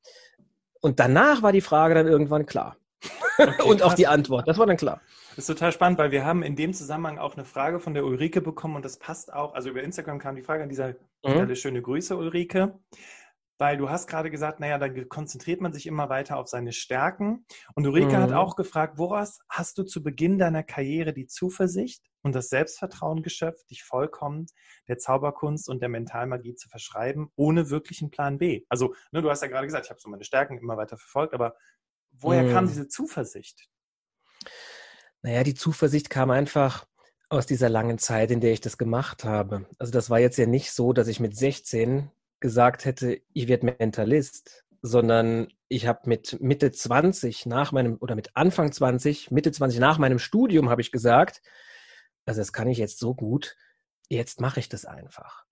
Und 0.80 1.00
danach 1.00 1.42
war 1.42 1.52
die 1.52 1.60
Frage 1.60 1.94
dann 1.94 2.08
irgendwann 2.08 2.46
klar. 2.46 2.76
Okay, 3.46 3.62
und 3.62 3.82
auch 3.82 3.94
die 3.94 4.06
Antwort, 4.06 4.48
das 4.48 4.58
war 4.58 4.66
dann 4.66 4.76
klar. 4.76 5.00
Das 5.30 5.38
ist 5.38 5.46
total 5.46 5.72
spannend, 5.72 5.98
weil 5.98 6.10
wir 6.10 6.24
haben 6.24 6.42
in 6.42 6.56
dem 6.56 6.72
Zusammenhang 6.72 7.18
auch 7.18 7.34
eine 7.34 7.44
Frage 7.44 7.78
von 7.78 7.92
der 7.92 8.06
Ulrike 8.06 8.40
bekommen 8.40 8.76
und 8.76 8.84
das 8.84 8.98
passt 8.98 9.32
auch. 9.32 9.54
Also 9.54 9.68
über 9.68 9.82
Instagram 9.82 10.18
kam 10.18 10.34
die 10.34 10.42
Frage 10.42 10.62
an 10.62 10.70
dieser 10.70 10.88
mhm. 10.88 11.30
Stelle. 11.30 11.56
Schöne 11.56 11.82
Grüße, 11.82 12.16
Ulrike. 12.16 12.78
Weil 13.58 13.76
du 13.78 13.88
hast 13.88 14.06
gerade 14.06 14.30
gesagt, 14.30 14.60
naja, 14.60 14.78
dann 14.78 15.08
konzentriert 15.08 15.60
man 15.60 15.72
sich 15.72 15.86
immer 15.86 16.08
weiter 16.08 16.38
auf 16.38 16.48
seine 16.48 16.72
Stärken. 16.72 17.46
Und 17.74 17.86
Ulrike 17.86 18.16
mhm. 18.16 18.22
hat 18.22 18.32
auch 18.32 18.56
gefragt, 18.56 18.98
woraus 18.98 19.40
hast 19.48 19.76
du 19.78 19.82
zu 19.82 20.02
Beginn 20.02 20.38
deiner 20.38 20.62
Karriere 20.62 21.12
die 21.12 21.26
Zuversicht 21.26 22.02
und 22.22 22.34
das 22.34 22.48
Selbstvertrauen 22.48 23.22
geschöpft, 23.22 23.70
dich 23.70 23.82
vollkommen 23.82 24.46
der 24.88 24.98
Zauberkunst 24.98 25.68
und 25.68 25.80
der 25.80 25.88
Mentalmagie 25.88 26.54
zu 26.54 26.68
verschreiben, 26.68 27.30
ohne 27.36 27.70
wirklichen 27.70 28.10
Plan 28.10 28.38
B? 28.38 28.64
Also, 28.68 28.94
ne, 29.12 29.22
du 29.22 29.30
hast 29.30 29.42
ja 29.42 29.48
gerade 29.48 29.66
gesagt, 29.66 29.86
ich 29.86 29.90
habe 29.90 30.00
so 30.00 30.08
meine 30.08 30.24
Stärken 30.24 30.58
immer 30.58 30.76
weiter 30.76 30.96
verfolgt, 30.96 31.32
aber 31.32 31.56
woher 32.20 32.42
mhm. 32.42 32.52
kam 32.52 32.66
diese 32.66 32.88
Zuversicht? 32.88 33.68
Naja, 35.22 35.42
die 35.42 35.54
Zuversicht 35.54 36.10
kam 36.10 36.30
einfach 36.30 36.86
aus 37.28 37.46
dieser 37.46 37.68
langen 37.68 37.98
Zeit, 37.98 38.30
in 38.30 38.40
der 38.40 38.52
ich 38.52 38.60
das 38.60 38.78
gemacht 38.78 39.24
habe. 39.24 39.66
Also 39.78 39.92
das 39.92 40.10
war 40.10 40.20
jetzt 40.20 40.38
ja 40.38 40.46
nicht 40.46 40.72
so, 40.72 40.92
dass 40.92 41.08
ich 41.08 41.18
mit 41.18 41.36
16 41.36 42.10
gesagt 42.40 42.84
hätte, 42.84 43.20
ich 43.32 43.48
werde 43.48 43.66
Mentalist, 43.66 44.64
sondern 44.82 45.48
ich 45.68 45.86
habe 45.86 46.02
mit 46.04 46.40
Mitte 46.40 46.70
20 46.70 47.46
nach 47.46 47.72
meinem 47.72 47.96
oder 47.98 48.14
mit 48.14 48.36
Anfang 48.36 48.70
20, 48.70 49.30
Mitte 49.30 49.50
20 49.50 49.80
nach 49.80 49.98
meinem 49.98 50.18
Studium 50.18 50.70
habe 50.70 50.80
ich 50.80 50.92
gesagt, 50.92 51.42
also 52.24 52.40
das 52.40 52.52
kann 52.52 52.68
ich 52.68 52.78
jetzt 52.78 52.98
so 52.98 53.14
gut, 53.14 53.56
jetzt 54.08 54.40
mache 54.40 54.60
ich 54.60 54.68
das 54.68 54.84
einfach. 54.84 55.44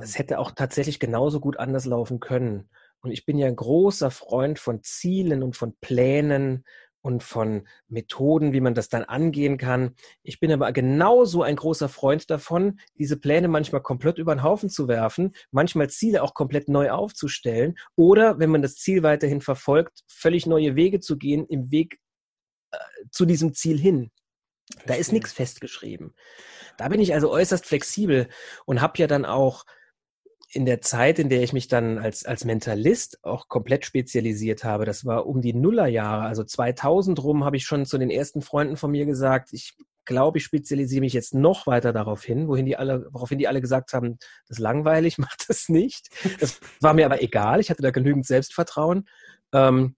Es 0.00 0.18
hätte 0.18 0.38
auch 0.38 0.52
tatsächlich 0.52 1.00
genauso 1.00 1.40
gut 1.40 1.58
anders 1.58 1.86
laufen 1.86 2.20
können. 2.20 2.70
Und 3.00 3.12
ich 3.12 3.24
bin 3.24 3.38
ja 3.38 3.46
ein 3.46 3.56
großer 3.56 4.10
Freund 4.10 4.58
von 4.58 4.82
Zielen 4.82 5.42
und 5.42 5.56
von 5.56 5.76
Plänen 5.80 6.64
und 7.06 7.22
von 7.22 7.68
Methoden, 7.86 8.52
wie 8.52 8.60
man 8.60 8.74
das 8.74 8.88
dann 8.88 9.04
angehen 9.04 9.58
kann. 9.58 9.94
Ich 10.24 10.40
bin 10.40 10.50
aber 10.50 10.72
genauso 10.72 11.44
ein 11.44 11.54
großer 11.54 11.88
Freund 11.88 12.28
davon, 12.30 12.80
diese 12.98 13.16
Pläne 13.16 13.46
manchmal 13.46 13.80
komplett 13.80 14.18
über 14.18 14.34
den 14.34 14.42
Haufen 14.42 14.68
zu 14.68 14.88
werfen, 14.88 15.32
manchmal 15.52 15.88
Ziele 15.88 16.24
auch 16.24 16.34
komplett 16.34 16.68
neu 16.68 16.90
aufzustellen 16.90 17.78
oder, 17.94 18.40
wenn 18.40 18.50
man 18.50 18.60
das 18.60 18.74
Ziel 18.74 19.04
weiterhin 19.04 19.40
verfolgt, 19.40 20.02
völlig 20.08 20.46
neue 20.46 20.74
Wege 20.74 20.98
zu 20.98 21.16
gehen 21.16 21.46
im 21.46 21.70
Weg 21.70 22.00
äh, 22.72 22.78
zu 23.12 23.24
diesem 23.24 23.54
Ziel 23.54 23.78
hin. 23.78 24.10
Da 24.86 24.94
ist 24.94 25.12
nichts 25.12 25.32
festgeschrieben. 25.32 26.12
Da 26.76 26.88
bin 26.88 27.00
ich 27.00 27.14
also 27.14 27.30
äußerst 27.30 27.66
flexibel 27.66 28.28
und 28.64 28.80
habe 28.80 28.98
ja 28.98 29.06
dann 29.06 29.24
auch 29.24 29.64
in 30.56 30.64
der 30.64 30.80
Zeit, 30.80 31.18
in 31.18 31.28
der 31.28 31.42
ich 31.42 31.52
mich 31.52 31.68
dann 31.68 31.98
als, 31.98 32.24
als 32.24 32.46
Mentalist 32.46 33.22
auch 33.22 33.48
komplett 33.48 33.84
spezialisiert 33.84 34.64
habe, 34.64 34.86
das 34.86 35.04
war 35.04 35.26
um 35.26 35.42
die 35.42 35.52
Nullerjahre, 35.52 36.22
also 36.24 36.42
2000 36.42 37.22
rum, 37.22 37.44
habe 37.44 37.58
ich 37.58 37.66
schon 37.66 37.84
zu 37.84 37.98
den 37.98 38.10
ersten 38.10 38.40
Freunden 38.40 38.76
von 38.76 38.90
mir 38.90 39.04
gesagt, 39.04 39.50
ich 39.52 39.76
glaube, 40.06 40.38
ich 40.38 40.44
spezialisiere 40.44 41.02
mich 41.02 41.12
jetzt 41.12 41.34
noch 41.34 41.66
weiter 41.66 41.92
darauf 41.92 42.24
hin, 42.24 42.48
wohin 42.48 42.64
die 42.64 42.76
alle, 42.76 43.06
woraufhin 43.10 43.38
die 43.38 43.48
alle 43.48 43.60
gesagt 43.60 43.92
haben, 43.92 44.18
das 44.48 44.56
ist 44.56 44.62
langweilig, 44.62 45.18
mach 45.18 45.36
das 45.46 45.68
nicht. 45.68 46.08
Das 46.40 46.58
war 46.80 46.94
mir 46.94 47.04
aber 47.04 47.22
egal, 47.22 47.60
ich 47.60 47.68
hatte 47.68 47.82
da 47.82 47.90
genügend 47.90 48.26
Selbstvertrauen. 48.26 49.06
Ähm, 49.52 49.94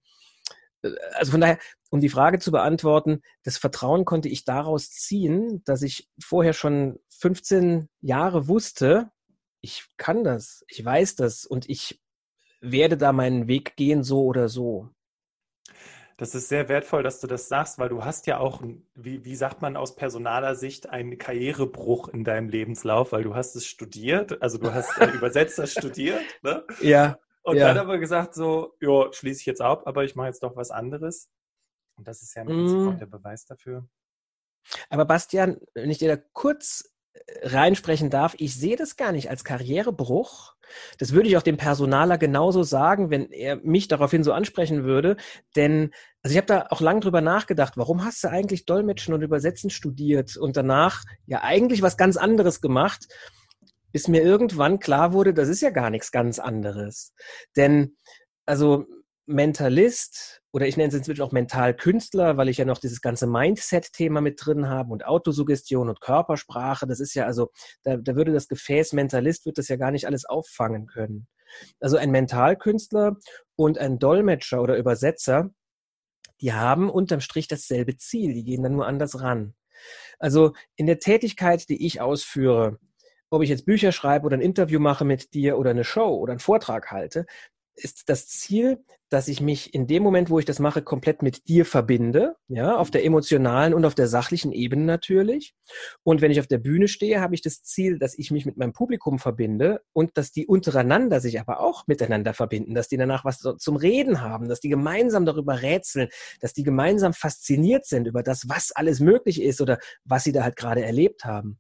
also 1.15 1.31
von 1.33 1.41
daher, 1.41 1.59
um 1.91 2.00
die 2.00 2.09
Frage 2.09 2.41
zu 2.41 2.50
beantworten, 2.50 3.23
das 3.45 3.59
Vertrauen 3.59 4.05
konnte 4.05 4.29
ich 4.29 4.45
daraus 4.45 4.91
ziehen, 4.91 5.62
dass 5.65 5.83
ich 5.83 6.09
vorher 6.21 6.53
schon 6.53 6.99
15 7.09 7.88
Jahre 8.00 8.49
wusste, 8.49 9.11
ich 9.61 9.87
kann 9.97 10.25
das, 10.25 10.65
ich 10.69 10.85
weiß 10.85 11.17
das 11.17 11.45
und 11.45 11.69
ich 11.69 12.00
werde 12.61 12.97
da 12.97 13.12
meinen 13.12 13.49
Weg 13.49 13.77
gehen, 13.77 14.03
so 14.03 14.25
oder 14.25 14.49
so. 14.49 14.91
Das 16.17 16.35
ist 16.35 16.49
sehr 16.49 16.69
wertvoll, 16.69 17.05
dass 17.05 17.21
du 17.21 17.29
das 17.29 17.47
sagst, 17.47 17.79
weil 17.79 17.88
du 17.88 18.05
hast 18.05 18.27
ja 18.27 18.38
auch, 18.38 18.61
wie, 18.95 19.25
wie 19.25 19.37
sagt 19.37 19.62
man 19.62 19.77
aus 19.77 19.95
personaler 19.95 20.57
Sicht, 20.57 20.88
einen 20.88 21.17
Karrierebruch 21.17 22.09
in 22.09 22.25
deinem 22.25 22.49
Lebenslauf, 22.49 23.12
weil 23.12 23.23
du 23.23 23.37
hast 23.37 23.55
es 23.55 23.67
studiert, 23.67 24.43
also 24.43 24.59
du 24.59 24.75
hast 24.75 24.99
äh, 24.99 25.07
Übersetzer 25.15 25.69
studiert, 25.69 26.21
ne? 26.43 26.65
Ja. 26.81 27.19
Und 27.43 27.57
ja. 27.57 27.69
dann 27.69 27.79
aber 27.79 27.99
gesagt 27.99 28.35
so, 28.35 28.75
ja, 28.81 29.12
schließe 29.12 29.41
ich 29.41 29.47
jetzt 29.47 29.61
ab, 29.61 29.87
aber 29.87 30.03
ich 30.05 30.17
mache 30.17 30.27
jetzt 30.27 30.43
doch 30.43 30.57
was 30.57 30.73
anderes. 30.73 31.31
Und 31.97 32.09
das 32.09 32.21
ist 32.21 32.35
ja 32.35 32.43
im 32.43 32.49
Prinzip 32.49 32.79
mm. 32.79 32.88
auch 32.88 32.99
der 32.99 33.07
Beweis 33.07 33.47
dafür. 33.47 33.88
Aber 34.91 35.05
Bastian, 35.05 35.59
wenn 35.75 35.91
ich 35.91 35.99
dir 35.99 36.17
da 36.17 36.23
kurz 36.33 36.93
reinsprechen 37.43 38.11
darf, 38.11 38.35
ich 38.38 38.55
sehe 38.55 38.77
das 38.77 38.97
gar 38.97 39.12
nicht 39.12 39.31
als 39.31 39.45
Karrierebruch. 39.45 40.55
Das 40.99 41.12
würde 41.12 41.29
ich 41.29 41.37
auch 41.37 41.43
dem 41.43 41.57
Personaler 41.57 42.19
genauso 42.19 42.62
sagen, 42.62 43.11
wenn 43.11 43.31
er 43.31 43.57
mich 43.57 43.88
daraufhin 43.88 44.23
so 44.23 44.33
ansprechen 44.33 44.85
würde. 44.85 45.17
Denn, 45.57 45.91
also 46.23 46.33
ich 46.33 46.37
habe 46.37 46.47
da 46.47 46.67
auch 46.71 46.81
lange 46.81 47.00
drüber 47.00 47.21
nachgedacht, 47.21 47.77
warum 47.77 48.05
hast 48.05 48.23
du 48.25 48.29
eigentlich 48.29 48.67
Dolmetschen 48.67 49.15
und 49.15 49.23
Übersetzen 49.23 49.71
studiert 49.71 50.37
und 50.37 50.57
danach 50.57 51.05
ja 51.27 51.43
eigentlich 51.43 51.83
was 51.83 51.97
ganz 51.97 52.17
anderes 52.17 52.61
gemacht, 52.61 53.07
bis 53.93 54.09
mir 54.09 54.23
irgendwann 54.23 54.79
klar 54.79 55.12
wurde, 55.12 55.33
das 55.33 55.49
ist 55.49 55.62
ja 55.62 55.71
gar 55.71 55.91
nichts 55.91 56.12
ganz 56.12 56.38
anderes. 56.38 57.15
Denn, 57.57 57.97
also 58.45 58.87
Mentalist 59.29 60.43
oder 60.53 60.67
ich 60.67 60.77
nenne 60.77 60.89
es 60.89 60.95
inzwischen 60.95 61.23
auch 61.23 61.33
Mentalkünstler, 61.33 62.37
weil 62.37 62.49
ich 62.49 62.57
ja 62.57 62.65
noch 62.65 62.79
dieses 62.79 63.03
ganze 63.03 63.27
Mindset-Thema 63.27 64.21
mit 64.21 64.41
drin 64.45 64.69
habe 64.69 64.91
und 64.91 65.05
Autosuggestion 65.05 65.89
und 65.89 66.01
Körpersprache. 66.01 66.87
Das 66.87 66.99
ist 66.99 67.15
ja 67.15 67.27
also, 67.27 67.51
da, 67.83 67.99
da 67.99 68.17
würde 68.17 68.33
das 68.33 68.49
Gefäß 68.49 68.95
Mentalist 68.95 69.45
wird 69.45 69.59
das 69.59 69.69
ja 69.69 69.77
gar 69.77 69.91
nicht 69.91 70.07
alles 70.07 70.25
auffangen 70.25 70.87
können. 70.87 71.29
Also 71.79 71.99
ein 71.99 72.11
Mentalkünstler 72.11 73.17
und 73.55 73.79
ein 73.79 73.99
Dolmetscher 73.99 74.63
oder 74.63 74.77
Übersetzer, 74.77 75.51
die 76.41 76.55
haben 76.55 76.89
unterm 76.89 77.21
Strich 77.21 77.49
dasselbe 77.49 77.97
Ziel, 77.97 78.33
die 78.33 78.45
gehen 78.45 78.63
dann 78.63 78.73
nur 78.73 78.87
anders 78.87 79.21
ran. 79.21 79.55
Also 80.19 80.55
in 80.77 80.87
der 80.87 80.99
Tätigkeit, 80.99 81.69
die 81.69 81.87
ich 81.87 82.01
ausführe, 82.01 82.79
ob 83.31 83.43
ich 83.43 83.51
jetzt 83.51 83.67
Bücher 83.67 83.93
schreibe 83.93 84.27
oder 84.27 84.37
ein 84.37 84.43
Interview 84.43 84.81
mache 84.81 85.05
mit 85.05 85.35
dir 85.35 85.59
oder 85.59 85.71
eine 85.71 85.85
Show 85.85 86.17
oder 86.17 86.33
einen 86.33 86.41
Vortrag 86.41 86.91
halte, 86.91 87.27
ist 87.79 88.09
das 88.09 88.29
Ziel, 88.29 88.85
dass 89.09 89.29
ich 89.29 89.41
mich 89.41 89.73
in 89.73 89.87
dem 89.87 90.03
Moment, 90.03 90.29
wo 90.29 90.39
ich 90.39 90.45
das 90.45 90.59
mache, 90.59 90.83
komplett 90.83 91.23
mit 91.23 91.49
dir 91.49 91.65
verbinde, 91.65 92.37
ja, 92.49 92.77
auf 92.77 92.91
der 92.91 93.05
emotionalen 93.05 93.73
und 93.73 93.85
auf 93.85 93.95
der 93.95 94.07
sachlichen 94.07 94.53
Ebene 94.53 94.85
natürlich. 94.85 95.55
Und 96.03 96.21
wenn 96.21 96.31
ich 96.31 96.41
auf 96.41 96.47
der 96.47 96.59
Bühne 96.59 96.89
stehe, 96.89 97.21
habe 97.21 97.35
ich 97.35 97.41
das 97.41 97.63
Ziel, 97.63 97.99
dass 97.99 98.19
ich 98.19 98.31
mich 98.31 98.45
mit 98.45 98.59
meinem 98.59 98.73
Publikum 98.73 99.19
verbinde 99.19 99.81
und 99.93 100.19
dass 100.19 100.31
die 100.31 100.47
untereinander 100.47 101.21
sich 101.21 101.41
aber 101.41 101.61
auch 101.61 101.87
miteinander 101.87 102.35
verbinden, 102.35 102.75
dass 102.75 102.89
die 102.89 102.99
danach 102.99 103.25
was 103.25 103.39
zum 103.39 103.77
Reden 103.77 104.21
haben, 104.21 104.49
dass 104.49 104.61
die 104.61 104.69
gemeinsam 104.69 105.25
darüber 105.25 105.63
rätseln, 105.63 106.09
dass 106.41 106.53
die 106.53 106.65
gemeinsam 106.65 107.15
fasziniert 107.15 107.87
sind 107.87 108.07
über 108.07 108.23
das, 108.23 108.49
was 108.49 108.73
alles 108.73 109.01
möglich 109.01 109.41
ist 109.41 109.61
oder 109.61 109.79
was 110.05 110.25
sie 110.25 110.33
da 110.33 110.43
halt 110.43 110.57
gerade 110.57 110.85
erlebt 110.85 111.25
haben. 111.25 111.59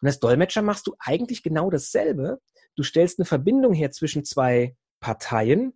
Und 0.00 0.06
als 0.06 0.20
Dolmetscher 0.20 0.62
machst 0.62 0.86
du 0.86 0.94
eigentlich 0.98 1.42
genau 1.42 1.70
dasselbe. 1.70 2.38
Du 2.76 2.84
stellst 2.84 3.18
eine 3.18 3.26
Verbindung 3.26 3.72
her 3.72 3.90
zwischen 3.90 4.24
zwei 4.24 4.76
Parteien, 5.00 5.72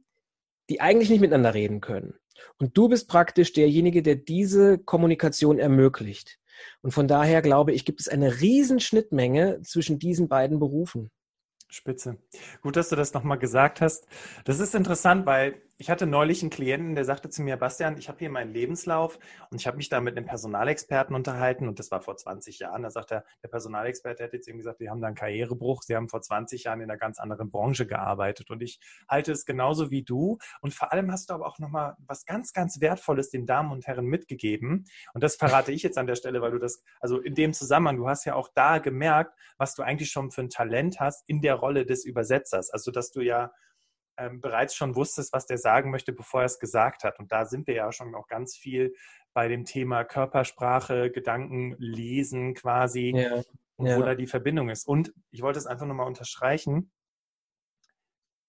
die 0.71 0.81
eigentlich 0.81 1.11
nicht 1.11 1.21
miteinander 1.21 1.55
reden 1.55 1.81
können. 1.81 2.15
Und 2.59 2.77
du 2.77 2.89
bist 2.89 3.09
praktisch 3.09 3.53
derjenige, 3.53 4.03
der 4.03 4.17
diese 4.17 4.79
Kommunikation 4.79 5.59
ermöglicht. 5.59 6.39
Und 6.83 6.93
von 6.93 7.09
daher 7.09 7.43
glaube 7.43 7.73
ich, 7.73 7.85
gibt 7.85 8.01
es 8.01 8.09
eine 8.09 8.41
Riesenschnittmenge 8.41 9.61
zwischen 9.63 9.99
diesen 9.99 10.29
beiden 10.29 10.59
Berufen. 10.59 11.11
Spitze. 11.69 12.19
Gut, 12.61 12.77
dass 12.77 12.91
du 12.91 12.97
das 12.97 13.15
nochmal 13.15 13.39
gesagt 13.39 13.81
hast. 13.81 14.07
Das 14.45 14.61
ist 14.61 14.75
interessant, 14.75 15.25
weil 15.25 15.63
ich 15.79 15.91
hatte 15.91 16.07
neulich 16.07 16.43
einen 16.43 16.51
Klienten, 16.51 16.95
der 16.95 17.05
sagte 17.05 17.29
zu 17.29 17.43
mir, 17.43 17.57
Bastian, 17.57 17.97
ich 17.97 18.09
habe 18.09 18.19
hier 18.19 18.31
meinen 18.31 18.53
Lebenslauf 18.53 19.19
und 19.51 19.61
ich 19.61 19.67
habe 19.67 19.77
mich 19.79 19.89
da 19.89 20.01
mit 20.01 20.17
einem 20.17 20.27
Personalexperten 20.27 21.15
unterhalten 21.17 21.67
und 21.67 21.79
das 21.79 21.91
war 21.91 22.01
vor 22.03 22.17
20 22.17 22.61
Jahren. 22.61 22.83
Da 22.83 22.91
sagt 22.91 23.11
er, 23.11 23.25
der 23.43 23.49
Personalexperte 23.49 24.23
hat 24.23 24.33
jetzt 24.33 24.47
eben 24.49 24.59
gesagt, 24.59 24.81
die 24.81 24.91
haben 24.91 25.01
da 25.01 25.09
einen 25.09 25.17
Karrierebruch, 25.17 25.83
sie 25.83 25.97
haben 25.97 26.09
vor 26.09 26.23
20 26.23 26.65
Jahren 26.65 26.81
in 26.81 26.91
einer 26.91 26.99
ganz 26.99 27.19
anderen 27.19 27.51
Branche 27.51 27.87
gearbeitet. 27.87 28.51
Und 28.51 28.63
ich 28.63 28.81
halte 29.09 29.33
es 29.33 29.45
genauso 29.45 29.91
wie 29.91 30.05
du. 30.05 30.39
Und 30.61 30.75
vor 30.75 30.93
allem 30.93 31.11
hast 31.11 31.31
du 31.31 31.35
aber 31.35 31.47
auch 31.47 31.59
nochmal 31.59 31.97
was 32.07 32.27
ganz, 32.27 32.53
ganz 32.53 32.81
Wertvolles 32.81 33.31
den 33.31 33.47
Damen 33.47 33.73
und 33.73 33.87
Herren 33.87 34.07
mitgegeben. 34.07 34.85
Und 35.15 35.25
das 35.25 35.37
verrate 35.37 35.73
ich 35.73 35.83
jetzt 35.83 35.99
an 35.99 36.07
der 36.07 36.17
Stelle, 36.17 36.43
weil 36.43 36.53
du 36.53 36.59
das, 36.59 36.83
also 37.01 37.21
in 37.21 37.35
dem 37.35 37.53
Zusammenhang, 37.53 37.97
du 37.97 38.09
hast 38.09 38.25
ja 38.25 38.35
auch 38.35 38.49
da 38.55 38.79
gemerkt, 38.79 39.37
was 39.57 39.75
du 39.75 39.83
eigentlich 39.83 40.11
schon 40.11 40.31
für 40.31 40.43
ein 40.43 40.51
Talent 40.51 41.01
hast 41.01 41.29
in 41.29 41.41
der 41.41 41.55
Rolle 41.55 41.87
des 41.87 42.05
Übersetzers, 42.05 42.71
also 42.71 42.91
dass 42.91 43.11
du 43.11 43.21
ja 43.21 43.53
ähm, 44.17 44.41
bereits 44.41 44.75
schon 44.75 44.95
wusstest, 44.95 45.33
was 45.33 45.47
der 45.47 45.59
sagen 45.59 45.91
möchte, 45.91 46.13
bevor 46.13 46.41
er 46.41 46.47
es 46.47 46.59
gesagt 46.59 47.05
hat. 47.05 47.19
Und 47.19 47.33
da 47.33 47.45
sind 47.45 47.67
wir 47.67 47.75
ja 47.75 47.93
schon 47.93 48.15
auch 48.15 48.29
ganz 48.29 48.57
viel 48.57 48.95
bei 49.33 49.49
dem 49.49 49.65
Thema 49.65 50.05
Körpersprache, 50.05 51.11
Gedanken 51.11 51.75
lesen 51.79 52.55
quasi 52.55 53.13
ja, 53.17 53.43
und 53.77 53.87
ja. 53.87 53.97
wo 53.97 54.03
da 54.03 54.15
die 54.15 54.27
Verbindung 54.27 54.69
ist. 54.69 54.87
Und 54.87 55.13
ich 55.31 55.43
wollte 55.43 55.59
es 55.59 55.67
einfach 55.67 55.87
nochmal 55.87 56.07
unterstreichen. 56.07 56.93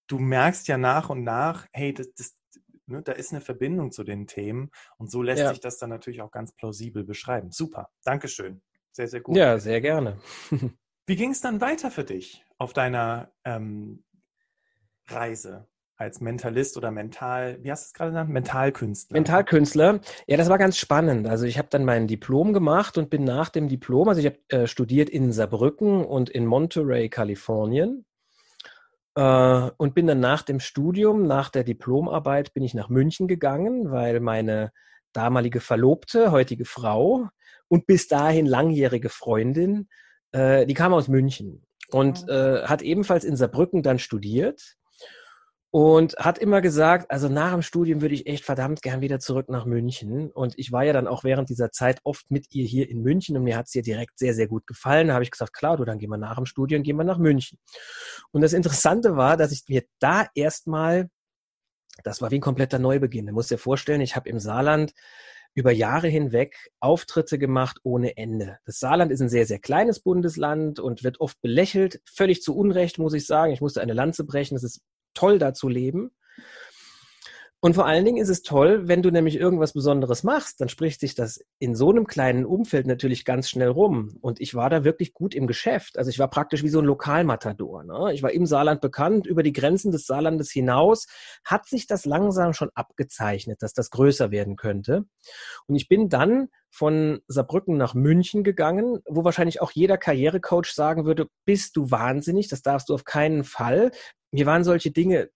Du 0.08 0.20
merkst 0.20 0.68
ja 0.68 0.78
nach 0.78 1.10
und 1.10 1.24
nach, 1.24 1.68
hey, 1.72 1.94
das, 1.94 2.14
das, 2.14 2.38
ne, 2.86 3.02
da 3.02 3.14
ist 3.14 3.32
eine 3.32 3.42
Verbindung 3.42 3.92
zu 3.92 4.04
den 4.04 4.28
Themen 4.28 4.70
und 4.98 5.10
so 5.10 5.22
lässt 5.22 5.42
ja. 5.42 5.50
sich 5.50 5.62
das 5.62 5.78
dann 5.78 5.90
natürlich 5.90 6.22
auch 6.22 6.32
ganz 6.32 6.54
plausibel 6.54 7.04
beschreiben. 7.04 7.52
Super, 7.52 7.90
Dankeschön. 8.04 8.62
Sehr, 8.92 9.08
sehr 9.08 9.22
gut. 9.22 9.38
Ja, 9.38 9.58
sehr 9.58 9.82
gerne. 9.82 10.20
Wie 11.06 11.16
ging 11.16 11.32
es 11.32 11.42
dann 11.42 11.60
weiter 11.62 11.92
für 11.92 12.04
dich 12.04 12.46
auf 12.58 12.74
deiner 12.74 13.34
ähm, 13.44 14.04
Reise 15.08 15.68
als 15.98 16.22
Mentalist 16.22 16.76
oder 16.76 16.92
Mental, 16.92 17.60
wie 17.62 17.72
hast 17.72 17.84
du 17.84 17.88
es 17.88 17.94
gerade 17.94 18.12
genannt? 18.12 18.30
Mentalkünstler. 18.30 19.14
Mentalkünstler. 19.14 20.00
Ja, 20.28 20.38
das 20.38 20.50
war 20.50 20.58
ganz 20.58 20.78
spannend. 20.78 21.28
Also 21.28 21.46
ich 21.46 21.58
habe 21.58 21.68
dann 21.72 21.86
mein 21.86 22.08
Diplom 22.08 22.54
gemacht 22.54 22.98
und 22.98 23.10
bin 23.10 23.24
nach 23.24 23.50
dem 23.50 23.68
Diplom, 23.68 24.10
also 24.10 24.20
ich 24.20 24.26
habe 24.26 24.40
äh, 24.50 24.68
studiert 24.68 25.10
in 25.10 25.32
Saarbrücken 25.32 26.04
und 26.04 26.30
in 26.30 26.46
Monterey, 26.46 27.10
Kalifornien. 27.10 28.06
Äh, 29.16 29.70
und 29.78 29.94
bin 29.94 30.08
dann 30.08 30.20
nach 30.20 30.42
dem 30.42 30.60
Studium, 30.60 31.28
nach 31.28 31.50
der 31.50 31.64
Diplomarbeit, 31.64 32.54
bin 32.54 32.64
ich 32.64 32.74
nach 32.74 32.90
München 32.90 33.28
gegangen, 33.28 33.92
weil 33.92 34.20
meine 34.20 34.72
damalige 35.14 35.60
Verlobte, 35.60 36.32
heutige 36.32 36.66
Frau 36.66 37.30
und 37.68 37.86
bis 37.86 38.08
dahin 38.08 38.48
langjährige 38.48 39.10
Freundin, 39.10 39.88
äh, 40.32 40.66
die 40.66 40.74
kam 40.74 40.94
aus 40.94 41.08
München 41.08 41.64
und 41.90 42.28
äh, 42.28 42.64
hat 42.64 42.82
ebenfalls 42.82 43.24
in 43.24 43.36
Saarbrücken 43.36 43.84
dann 43.84 44.00
studiert 44.00 44.76
und 45.74 46.16
hat 46.18 46.38
immer 46.38 46.62
gesagt, 46.62 47.10
also 47.10 47.30
nach 47.30 47.52
dem 47.52 47.64
Studium 47.64 48.02
würde 48.02 48.14
ich 48.14 48.28
echt 48.28 48.46
verdammt 48.46 48.84
gern 48.84 49.02
wieder 49.02 49.18
zurück 49.18 49.50
nach 49.50 49.66
München. 49.66 50.30
Und 50.30 50.54
ich 50.60 50.72
war 50.72 50.84
ja 50.84 50.94
dann 50.94 51.08
auch 51.08 51.24
während 51.24 51.50
dieser 51.50 51.72
Zeit 51.72 52.00
oft 52.04 52.30
mit 52.30 52.46
ihr 52.52 52.64
hier 52.64 52.88
in 52.88 53.02
München 53.02 53.36
und 53.36 53.44
mir 53.44 53.58
hat 53.58 53.66
es 53.66 53.74
ihr 53.74 53.82
direkt 53.82 54.20
sehr, 54.20 54.36
sehr 54.36 54.48
gut 54.48 54.68
gefallen. 54.68 55.08
Da 55.08 55.16
habe 55.16 55.24
ich 55.24 55.32
gesagt, 55.32 55.52
klar, 55.52 55.78
du, 55.78 55.84
dann 55.84 55.98
gehen 55.98 56.12
wir 56.12 56.18
nach 56.20 56.36
dem 56.36 56.46
Studium, 56.46 56.84
gehen 56.84 56.98
wir 56.98 57.04
nach 57.04 57.18
München. 57.18 57.58
Und 58.30 58.42
das 58.42 58.54
Interessante 58.54 59.18
war, 59.18 59.36
dass 59.36 59.52
ich 59.52 59.64
mir 59.68 59.82
da 59.98 60.28
erstmal, 60.36 61.10
das 62.04 62.22
war 62.22 62.30
wie 62.30 62.36
ein 62.38 62.42
kompletter 62.42 62.78
Neubeginn. 62.78 63.26
Du 63.26 63.34
musst 63.34 63.50
dir 63.50 63.58
vorstellen, 63.58 64.02
ich 64.02 64.16
habe 64.16 64.30
im 64.30 64.38
Saarland 64.38 64.94
über 65.56 65.72
Jahre 65.72 66.08
hinweg 66.08 66.56
Auftritte 66.82 67.40
gemacht 67.40 67.80
ohne 67.82 68.16
Ende. 68.16 68.60
Das 68.66 68.78
Saarland 68.78 69.12
ist 69.12 69.22
ein 69.22 69.30
sehr, 69.30 69.48
sehr 69.48 69.60
kleines 69.60 70.02
Bundesland 70.02 70.80
und 70.80 71.04
wird 71.04 71.20
oft 71.20 71.42
belächelt. 71.42 72.00
Völlig 72.06 72.44
zu 72.44 72.56
Unrecht, 72.56 73.00
muss 73.00 73.16
ich 73.16 73.26
sagen. 73.26 73.54
Ich 73.54 73.62
musste 73.62 73.82
eine 73.82 73.94
Lanze 73.94 74.24
brechen. 74.24 74.54
Das 74.54 74.64
ist 74.64 74.84
toll 75.14 75.40
da 75.40 75.54
zu 75.54 75.70
leben. 75.70 76.12
Und 77.66 77.76
vor 77.76 77.86
allen 77.86 78.04
Dingen 78.04 78.22
ist 78.22 78.28
es 78.28 78.42
toll, 78.42 78.90
wenn 78.90 79.02
du 79.02 79.10
nämlich 79.10 79.38
irgendwas 79.38 79.72
Besonderes 79.72 80.24
machst, 80.24 80.60
dann 80.60 80.68
spricht 80.68 81.00
sich 81.00 81.16
das 81.16 81.40
in 81.60 81.76
so 81.76 81.92
einem 81.92 82.08
kleinen 82.08 82.44
Umfeld 82.44 82.86
natürlich 82.88 83.24
ganz 83.24 83.50
schnell 83.50 83.70
rum. 83.70 84.18
Und 84.20 84.42
ich 84.42 84.54
war 84.54 84.70
da 84.70 84.84
wirklich 84.84 85.14
gut 85.14 85.34
im 85.34 85.48
Geschäft. 85.48 85.98
Also 85.98 86.10
ich 86.10 86.20
war 86.20 86.30
praktisch 86.30 86.62
wie 86.64 86.68
so 86.68 86.80
ein 86.80 86.86
Lokalmatador. 86.86 87.86
Ne? 87.86 88.14
Ich 88.14 88.22
war 88.22 88.32
im 88.32 88.46
Saarland 88.46 88.82
bekannt, 88.82 89.26
über 89.28 89.44
die 89.44 89.54
Grenzen 89.54 89.94
des 89.94 90.06
Saarlandes 90.06 90.52
hinaus 90.52 91.08
hat 91.46 91.66
sich 91.66 91.88
das 91.88 92.04
langsam 92.04 92.52
schon 92.52 92.70
abgezeichnet, 92.76 93.62
dass 93.62 93.72
das 93.72 93.92
größer 93.92 94.30
werden 94.30 94.58
könnte. 94.58 95.06
Und 95.66 95.76
ich 95.76 95.88
bin 95.88 96.10
dann 96.10 96.50
von 96.70 97.22
Saarbrücken 97.28 97.78
nach 97.78 97.94
München 97.94 98.44
gegangen, 98.44 99.00
wo 99.06 99.24
wahrscheinlich 99.24 99.62
auch 99.62 99.72
jeder 99.72 99.98
Karrierecoach 99.98 100.74
sagen 100.74 101.06
würde, 101.06 101.28
bist 101.46 101.78
du 101.78 101.92
wahnsinnig, 101.92 102.50
das 102.50 102.62
darfst 102.62 102.90
du 102.90 102.94
auf 102.94 103.06
keinen 103.06 103.46
Fall. 103.46 103.92
Mir 104.34 104.48
waren 104.48 104.64
solche 104.64 104.92
Dinge 104.92 105.30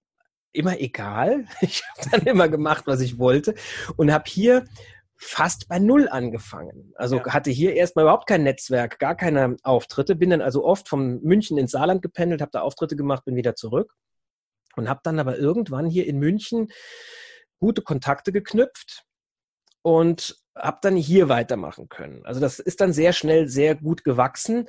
immer 0.52 0.80
egal. 0.80 1.46
Ich 1.62 1.84
habe 1.86 2.10
dann 2.12 2.22
immer 2.28 2.50
gemacht, 2.50 2.88
was 2.88 3.00
ich 3.00 3.20
wollte 3.20 3.54
und 3.96 4.12
habe 4.12 4.26
hier 4.28 4.66
fast 5.16 5.68
bei 5.68 5.80
Null 5.80 6.08
angefangen. 6.10 6.94
Also 6.96 7.18
ja. 7.18 7.34
hatte 7.34 7.50
hier 7.50 7.74
erstmal 7.74 8.04
überhaupt 8.06 8.28
kein 8.28 8.44
Netzwerk, 8.44 9.00
gar 9.00 9.16
keine 9.16 9.56
Auftritte, 9.64 10.16
bin 10.16 10.32
dann 10.32 10.42
also 10.42 10.64
oft 10.64 10.90
von 10.90 11.22
München 11.22 11.58
ins 11.58 11.72
Saarland 11.72 12.02
gependelt, 12.02 12.42
habe 12.42 12.52
da 12.52 12.62
Auftritte 12.62 12.96
gemacht, 12.96 13.26
bin 13.26 13.36
wieder 13.36 13.56
zurück 13.56 13.94
und 14.76 14.90
habe 14.90 15.02
dann 15.04 15.20
aber 15.20 15.38
irgendwann 15.38 15.88
hier 15.88 16.06
in 16.06 16.20
München 16.20 16.70
gute 17.60 17.82
Kontakte 17.82 18.32
geknüpft 18.32 19.04
und 19.82 20.38
habe 20.56 20.80
dann 20.82 20.96
hier 20.96 21.30
weitermachen 21.30 21.88
können. 21.90 22.26
Also 22.26 22.40
das 22.40 22.60
ist 22.60 22.82
dann 22.82 22.94
sehr 22.94 23.14
schnell 23.14 23.48
sehr 23.48 23.76
gut 23.76 24.04
gewachsen 24.04 24.68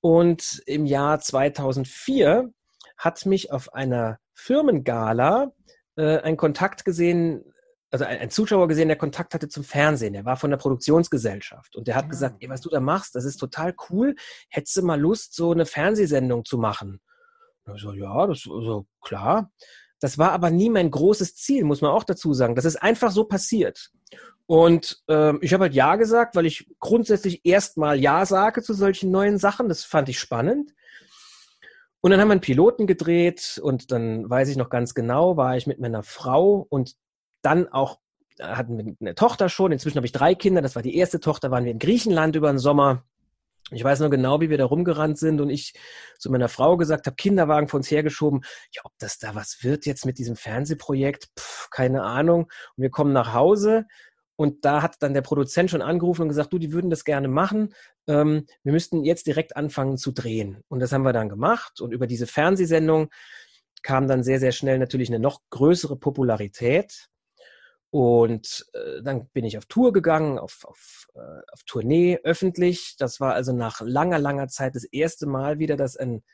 und 0.00 0.62
im 0.66 0.86
Jahr 0.86 1.20
2004 1.20 2.52
hat 2.96 3.26
mich 3.26 3.52
auf 3.52 3.74
einer 3.74 4.18
Firmengala 4.34 5.52
äh, 5.96 6.18
ein 6.18 6.36
Kontakt 6.36 6.84
gesehen, 6.84 7.44
also 7.90 8.04
ein, 8.04 8.18
ein, 8.18 8.30
Zuschauer 8.30 8.68
gesehen, 8.68 8.88
der 8.88 8.96
Kontakt 8.96 9.34
hatte 9.34 9.48
zum 9.48 9.64
Fernsehen. 9.64 10.14
Der 10.14 10.24
war 10.24 10.36
von 10.36 10.50
der 10.50 10.56
Produktionsgesellschaft 10.56 11.76
und 11.76 11.86
der 11.86 11.94
hat 11.96 12.06
ah. 12.06 12.08
gesagt, 12.08 12.36
ey, 12.40 12.48
was 12.48 12.60
du 12.60 12.68
da 12.68 12.80
machst, 12.80 13.14
das 13.14 13.24
ist 13.24 13.36
total 13.36 13.74
cool. 13.88 14.14
Hättest 14.48 14.76
du 14.76 14.82
mal 14.82 15.00
Lust, 15.00 15.34
so 15.34 15.52
eine 15.52 15.66
Fernsehsendung 15.66 16.44
zu 16.44 16.58
machen? 16.58 17.00
Und 17.66 17.76
ich 17.76 17.82
so, 17.82 17.92
ja, 17.92 18.26
das 18.26 18.46
also 18.50 18.86
klar. 19.00 19.50
Das 20.00 20.18
war 20.18 20.32
aber 20.32 20.50
nie 20.50 20.68
mein 20.68 20.90
großes 20.90 21.36
Ziel, 21.36 21.64
muss 21.64 21.80
man 21.80 21.90
auch 21.90 22.04
dazu 22.04 22.34
sagen. 22.34 22.56
Das 22.56 22.66
ist 22.66 22.76
einfach 22.76 23.10
so 23.10 23.24
passiert. 23.24 23.90
Und 24.46 25.02
ähm, 25.08 25.38
ich 25.40 25.54
habe 25.54 25.62
halt 25.62 25.74
Ja 25.74 25.96
gesagt, 25.96 26.36
weil 26.36 26.44
ich 26.44 26.68
grundsätzlich 26.78 27.46
erstmal 27.46 27.98
Ja 27.98 28.26
sage 28.26 28.62
zu 28.62 28.74
solchen 28.74 29.10
neuen 29.10 29.38
Sachen. 29.38 29.68
Das 29.68 29.84
fand 29.84 30.08
ich 30.08 30.18
spannend. 30.18 30.74
Und 32.04 32.10
dann 32.10 32.20
haben 32.20 32.28
wir 32.28 32.32
einen 32.32 32.42
Piloten 32.42 32.86
gedreht 32.86 33.58
und 33.62 33.90
dann 33.90 34.28
weiß 34.28 34.50
ich 34.50 34.58
noch 34.58 34.68
ganz 34.68 34.92
genau, 34.92 35.38
war 35.38 35.56
ich 35.56 35.66
mit 35.66 35.80
meiner 35.80 36.02
Frau 36.02 36.66
und 36.68 36.96
dann 37.40 37.66
auch 37.68 37.98
hatten 38.38 38.76
wir 38.76 38.94
eine 39.00 39.14
Tochter 39.14 39.48
schon. 39.48 39.72
Inzwischen 39.72 39.96
habe 39.96 40.04
ich 40.04 40.12
drei 40.12 40.34
Kinder. 40.34 40.60
Das 40.60 40.74
war 40.74 40.82
die 40.82 40.98
erste 40.98 41.18
Tochter. 41.18 41.50
Waren 41.50 41.64
wir 41.64 41.72
in 41.72 41.78
Griechenland 41.78 42.36
über 42.36 42.52
den 42.52 42.58
Sommer. 42.58 43.04
Ich 43.70 43.82
weiß 43.82 44.00
noch 44.00 44.10
genau, 44.10 44.42
wie 44.42 44.50
wir 44.50 44.58
da 44.58 44.66
rumgerannt 44.66 45.18
sind 45.18 45.40
und 45.40 45.48
ich 45.48 45.72
zu 46.18 46.30
meiner 46.30 46.50
Frau 46.50 46.76
gesagt 46.76 47.06
habe, 47.06 47.16
Kinderwagen 47.16 47.68
vor 47.68 47.78
uns 47.78 47.90
hergeschoben. 47.90 48.44
Ja, 48.70 48.82
ob 48.84 48.92
das 48.98 49.18
da 49.18 49.34
was 49.34 49.60
wird 49.62 49.86
jetzt 49.86 50.04
mit 50.04 50.18
diesem 50.18 50.36
Fernsehprojekt, 50.36 51.30
Pff, 51.38 51.70
keine 51.70 52.02
Ahnung. 52.02 52.50
Und 52.76 52.82
wir 52.82 52.90
kommen 52.90 53.14
nach 53.14 53.32
Hause 53.32 53.86
und 54.36 54.64
da 54.64 54.82
hat 54.82 54.96
dann 55.00 55.14
der 55.14 55.22
Produzent 55.22 55.70
schon 55.70 55.82
angerufen 55.82 56.22
und 56.22 56.28
gesagt, 56.28 56.52
du, 56.52 56.58
die 56.58 56.72
würden 56.72 56.90
das 56.90 57.04
gerne 57.04 57.28
machen. 57.28 57.72
Ähm, 58.08 58.46
wir 58.64 58.72
müssten 58.72 59.04
jetzt 59.04 59.26
direkt 59.26 59.56
anfangen 59.56 59.96
zu 59.96 60.12
drehen. 60.12 60.62
Und 60.68 60.80
das 60.80 60.92
haben 60.92 61.04
wir 61.04 61.12
dann 61.12 61.28
gemacht. 61.28 61.80
Und 61.80 61.92
über 61.92 62.06
diese 62.06 62.26
Fernsehsendung 62.26 63.10
kam 63.82 64.08
dann 64.08 64.24
sehr, 64.24 64.40
sehr 64.40 64.52
schnell 64.52 64.78
natürlich 64.78 65.08
eine 65.08 65.20
noch 65.20 65.40
größere 65.50 65.96
Popularität. 65.96 67.08
Und 67.90 68.66
äh, 68.72 69.02
dann 69.04 69.28
bin 69.28 69.44
ich 69.44 69.56
auf 69.56 69.66
Tour 69.66 69.92
gegangen, 69.92 70.40
auf, 70.40 70.64
auf, 70.64 71.06
äh, 71.14 71.42
auf 71.52 71.62
Tournee, 71.64 72.18
öffentlich. 72.24 72.96
Das 72.98 73.20
war 73.20 73.34
also 73.34 73.52
nach 73.52 73.80
langer, 73.82 74.18
langer 74.18 74.48
Zeit 74.48 74.74
das 74.74 74.82
erste 74.82 75.26
Mal 75.26 75.60
wieder, 75.60 75.76
dass 75.76 75.96
ein, 75.96 76.24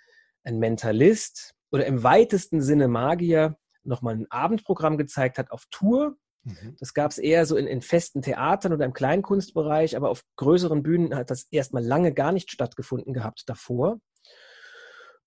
ein 0.43 0.59
Mentalist 0.59 1.55
oder 1.71 1.85
im 1.85 2.03
weitesten 2.03 2.63
Sinne 2.63 2.89
Magier 2.89 3.59
nochmal 3.85 4.15
ein 4.15 4.31
Abendprogramm 4.31 4.97
gezeigt 4.97 5.37
hat 5.37 5.51
auf 5.51 5.67
Tour. 5.71 6.17
Mhm. 6.45 6.77
Das 6.79 6.95
gab 6.95 7.11
es 7.11 7.19
eher 7.19 7.47
so 7.47 7.57
in, 7.57 7.67
in, 7.67 7.83
festen 7.83 8.23
Theatern 8.23 8.73
oder 8.73 8.85
im 8.85 8.93
Kleinkunstbereich, 8.93 9.97
aber 9.97 10.11
auf 10.11 10.23
größeren 10.37 10.83
Bühnen 10.83 11.15
hat 11.15 11.31
das 11.31 11.47
erstmal 11.51 11.85
lange 11.85 12.13
gar 12.13 12.33
nicht 12.33 12.51
stattgefunden 12.51 13.13
gehabt 13.13 13.45
davor. 13.47 14.01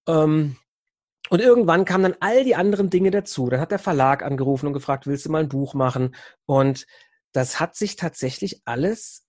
Ähm, 0.08 0.58
und 1.30 1.40
irgendwann 1.40 1.86
kamen 1.86 2.04
dann 2.04 2.18
all 2.20 2.44
die 2.44 2.56
anderen 2.56 2.90
Dinge 2.90 3.12
dazu. 3.12 3.50
Dann 3.50 3.62
hat 3.62 3.72
der 3.72 3.80
Verlag 3.80 4.24
angerufen 4.24 4.68
und 4.68 4.74
gefragt, 4.74 5.08
willst 5.08 5.26
du 5.26 5.32
mal 5.32 5.44
ein 5.44 5.50
Buch 5.50 5.74
machen? 5.74 6.16
Und 6.46 6.86
das 7.32 7.60
hat 7.60 7.76
sich 7.76 7.96
tatsächlich 7.96 8.62
alles 8.66 9.26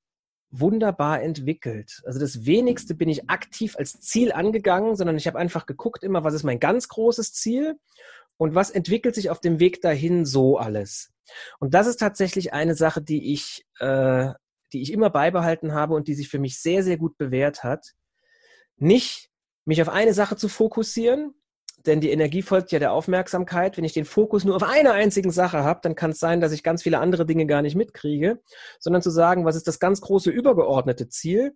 wunderbar 0.50 1.22
entwickelt. 1.22 2.02
Also 2.04 2.20
das 2.20 2.46
wenigste 2.46 2.94
bin 2.94 3.08
ich 3.08 3.28
aktiv 3.28 3.76
als 3.76 4.00
Ziel 4.00 4.32
angegangen, 4.32 4.96
sondern 4.96 5.16
ich 5.16 5.26
habe 5.26 5.38
einfach 5.38 5.66
geguckt 5.66 6.04
immer, 6.04 6.24
was 6.24 6.34
ist 6.34 6.44
mein 6.44 6.60
ganz 6.60 6.88
großes 6.88 7.32
Ziel 7.32 7.78
und 8.36 8.54
was 8.54 8.70
entwickelt 8.70 9.14
sich 9.14 9.30
auf 9.30 9.40
dem 9.40 9.58
Weg 9.58 9.80
dahin 9.80 10.24
so 10.24 10.58
alles. 10.58 11.13
Und 11.58 11.74
das 11.74 11.86
ist 11.86 11.98
tatsächlich 11.98 12.52
eine 12.52 12.74
Sache, 12.74 13.02
die 13.02 13.32
ich, 13.32 13.66
äh, 13.78 14.30
die 14.72 14.82
ich 14.82 14.92
immer 14.92 15.10
beibehalten 15.10 15.72
habe 15.72 15.94
und 15.94 16.08
die 16.08 16.14
sich 16.14 16.28
für 16.28 16.38
mich 16.38 16.60
sehr, 16.60 16.82
sehr 16.82 16.96
gut 16.96 17.16
bewährt 17.16 17.62
hat. 17.62 17.92
Nicht 18.76 19.30
mich 19.64 19.80
auf 19.80 19.88
eine 19.88 20.14
Sache 20.14 20.36
zu 20.36 20.48
fokussieren, 20.48 21.34
denn 21.86 22.00
die 22.00 22.10
Energie 22.10 22.42
folgt 22.42 22.72
ja 22.72 22.78
der 22.78 22.92
Aufmerksamkeit. 22.92 23.76
Wenn 23.76 23.84
ich 23.84 23.92
den 23.92 24.04
Fokus 24.04 24.44
nur 24.44 24.56
auf 24.56 24.62
einer 24.62 24.92
einzigen 24.92 25.30
Sache 25.30 25.64
habe, 25.64 25.80
dann 25.82 25.94
kann 25.94 26.10
es 26.10 26.18
sein, 26.18 26.40
dass 26.40 26.52
ich 26.52 26.62
ganz 26.62 26.82
viele 26.82 26.98
andere 26.98 27.26
Dinge 27.26 27.46
gar 27.46 27.62
nicht 27.62 27.76
mitkriege, 27.76 28.40
sondern 28.78 29.02
zu 29.02 29.10
sagen, 29.10 29.44
was 29.44 29.56
ist 29.56 29.68
das 29.68 29.78
ganz 29.78 30.00
große 30.00 30.30
übergeordnete 30.30 31.08
Ziel 31.08 31.54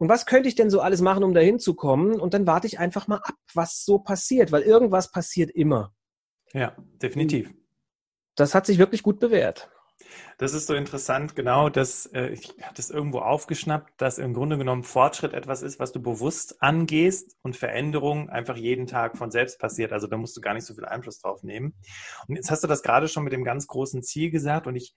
und 0.00 0.08
was 0.08 0.24
könnte 0.24 0.48
ich 0.48 0.54
denn 0.54 0.70
so 0.70 0.80
alles 0.80 1.02
machen, 1.02 1.22
um 1.22 1.34
dahin 1.34 1.58
zu 1.58 1.74
kommen? 1.74 2.18
Und 2.18 2.32
dann 2.32 2.46
warte 2.46 2.66
ich 2.66 2.78
einfach 2.78 3.06
mal 3.06 3.20
ab, 3.22 3.34
was 3.52 3.84
so 3.84 3.98
passiert, 3.98 4.50
weil 4.50 4.62
irgendwas 4.62 5.10
passiert 5.10 5.50
immer. 5.50 5.92
Ja, 6.54 6.74
definitiv. 7.02 7.52
Das 8.40 8.54
hat 8.54 8.66
sich 8.66 8.78
wirklich 8.78 9.02
gut 9.02 9.20
bewährt. 9.20 9.70
Das 10.38 10.54
ist 10.54 10.66
so 10.66 10.74
interessant, 10.74 11.36
genau, 11.36 11.68
dass 11.68 12.06
äh, 12.06 12.28
ich 12.28 12.54
habe 12.62 12.74
das 12.74 12.88
irgendwo 12.88 13.18
aufgeschnappt, 13.18 14.00
dass 14.00 14.18
im 14.18 14.32
Grunde 14.32 14.56
genommen 14.56 14.82
Fortschritt 14.82 15.34
etwas 15.34 15.60
ist, 15.60 15.78
was 15.78 15.92
du 15.92 16.00
bewusst 16.00 16.62
angehst 16.62 17.36
und 17.42 17.56
Veränderung 17.56 18.30
einfach 18.30 18.56
jeden 18.56 18.86
Tag 18.86 19.18
von 19.18 19.30
selbst 19.30 19.60
passiert. 19.60 19.92
Also 19.92 20.06
da 20.06 20.16
musst 20.16 20.36
du 20.36 20.40
gar 20.40 20.54
nicht 20.54 20.64
so 20.64 20.74
viel 20.74 20.86
Einfluss 20.86 21.20
drauf 21.20 21.42
nehmen. 21.42 21.74
Und 22.26 22.36
jetzt 22.36 22.50
hast 22.50 22.64
du 22.64 22.68
das 22.68 22.82
gerade 22.82 23.08
schon 23.08 23.24
mit 23.24 23.34
dem 23.34 23.44
ganz 23.44 23.66
großen 23.66 24.02
Ziel 24.02 24.30
gesagt 24.30 24.66
und 24.66 24.76
ich 24.76 24.94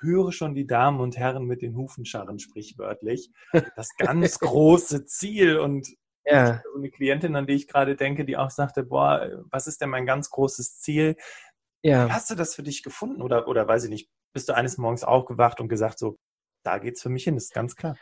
höre 0.00 0.32
schon 0.32 0.54
die 0.54 0.66
Damen 0.66 1.00
und 1.00 1.16
Herren 1.16 1.46
mit 1.46 1.62
den 1.62 1.74
Hufen 1.76 2.04
scharren, 2.04 2.38
sprichwörtlich. 2.38 3.30
Das 3.76 3.88
ganz 3.96 4.38
große 4.40 5.06
Ziel 5.06 5.58
und 5.58 5.88
ja. 6.24 6.62
eine 6.76 6.90
Klientin, 6.90 7.36
an 7.36 7.46
die 7.46 7.54
ich 7.54 7.68
gerade 7.68 7.96
denke, 7.96 8.24
die 8.24 8.36
auch 8.36 8.50
sagte, 8.50 8.84
boah, 8.84 9.44
was 9.50 9.66
ist 9.66 9.80
denn 9.80 9.90
mein 9.90 10.06
ganz 10.06 10.30
großes 10.30 10.78
Ziel? 10.78 11.16
Ja. 11.82 12.08
Wie 12.08 12.12
hast 12.12 12.30
du 12.30 12.34
das 12.34 12.54
für 12.54 12.62
dich 12.62 12.82
gefunden? 12.82 13.22
Oder, 13.22 13.48
oder 13.48 13.66
weiß 13.66 13.84
ich 13.84 13.90
nicht, 13.90 14.08
bist 14.32 14.48
du 14.48 14.54
eines 14.54 14.78
Morgens 14.78 15.04
aufgewacht 15.04 15.60
und 15.60 15.68
gesagt, 15.68 15.98
so, 15.98 16.16
da 16.64 16.78
geht's 16.78 17.02
für 17.02 17.08
mich 17.08 17.24
hin, 17.24 17.36
ist 17.36 17.52
ganz 17.52 17.76
klar. 17.76 17.96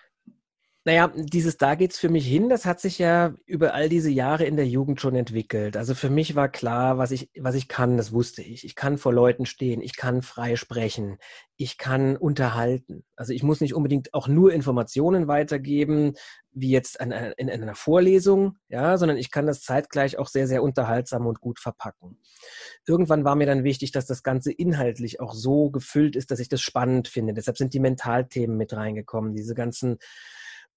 Naja, 0.86 1.12
dieses 1.14 1.58
Da 1.58 1.74
geht's 1.74 1.98
für 1.98 2.08
mich 2.08 2.26
hin, 2.26 2.48
das 2.48 2.64
hat 2.64 2.80
sich 2.80 2.98
ja 2.98 3.34
über 3.44 3.74
all 3.74 3.90
diese 3.90 4.08
Jahre 4.08 4.44
in 4.44 4.56
der 4.56 4.66
Jugend 4.66 4.98
schon 4.98 5.14
entwickelt. 5.14 5.76
Also 5.76 5.94
für 5.94 6.08
mich 6.08 6.36
war 6.36 6.48
klar, 6.48 6.96
was 6.96 7.10
ich, 7.10 7.28
was 7.38 7.54
ich 7.54 7.68
kann, 7.68 7.98
das 7.98 8.12
wusste 8.12 8.40
ich. 8.40 8.64
Ich 8.64 8.76
kann 8.76 8.96
vor 8.96 9.12
Leuten 9.12 9.44
stehen, 9.44 9.82
ich 9.82 9.94
kann 9.94 10.22
frei 10.22 10.56
sprechen, 10.56 11.18
ich 11.56 11.76
kann 11.76 12.16
unterhalten. 12.16 13.04
Also 13.14 13.34
ich 13.34 13.42
muss 13.42 13.60
nicht 13.60 13.74
unbedingt 13.74 14.14
auch 14.14 14.26
nur 14.26 14.54
Informationen 14.54 15.28
weitergeben, 15.28 16.14
wie 16.52 16.70
jetzt 16.70 16.96
in 16.98 17.12
einer 17.12 17.74
Vorlesung, 17.74 18.56
ja, 18.70 18.96
sondern 18.96 19.18
ich 19.18 19.30
kann 19.30 19.46
das 19.46 19.60
zeitgleich 19.60 20.16
auch 20.16 20.28
sehr, 20.28 20.48
sehr 20.48 20.62
unterhaltsam 20.62 21.26
und 21.26 21.42
gut 21.42 21.60
verpacken. 21.60 22.16
Irgendwann 22.86 23.24
war 23.24 23.36
mir 23.36 23.46
dann 23.46 23.64
wichtig, 23.64 23.92
dass 23.92 24.06
das 24.06 24.22
Ganze 24.22 24.50
inhaltlich 24.50 25.20
auch 25.20 25.34
so 25.34 25.68
gefüllt 25.70 26.16
ist, 26.16 26.30
dass 26.30 26.40
ich 26.40 26.48
das 26.48 26.62
spannend 26.62 27.06
finde. 27.06 27.34
Deshalb 27.34 27.58
sind 27.58 27.74
die 27.74 27.80
Mentalthemen 27.80 28.56
mit 28.56 28.72
reingekommen, 28.72 29.34
diese 29.34 29.54
ganzen 29.54 29.98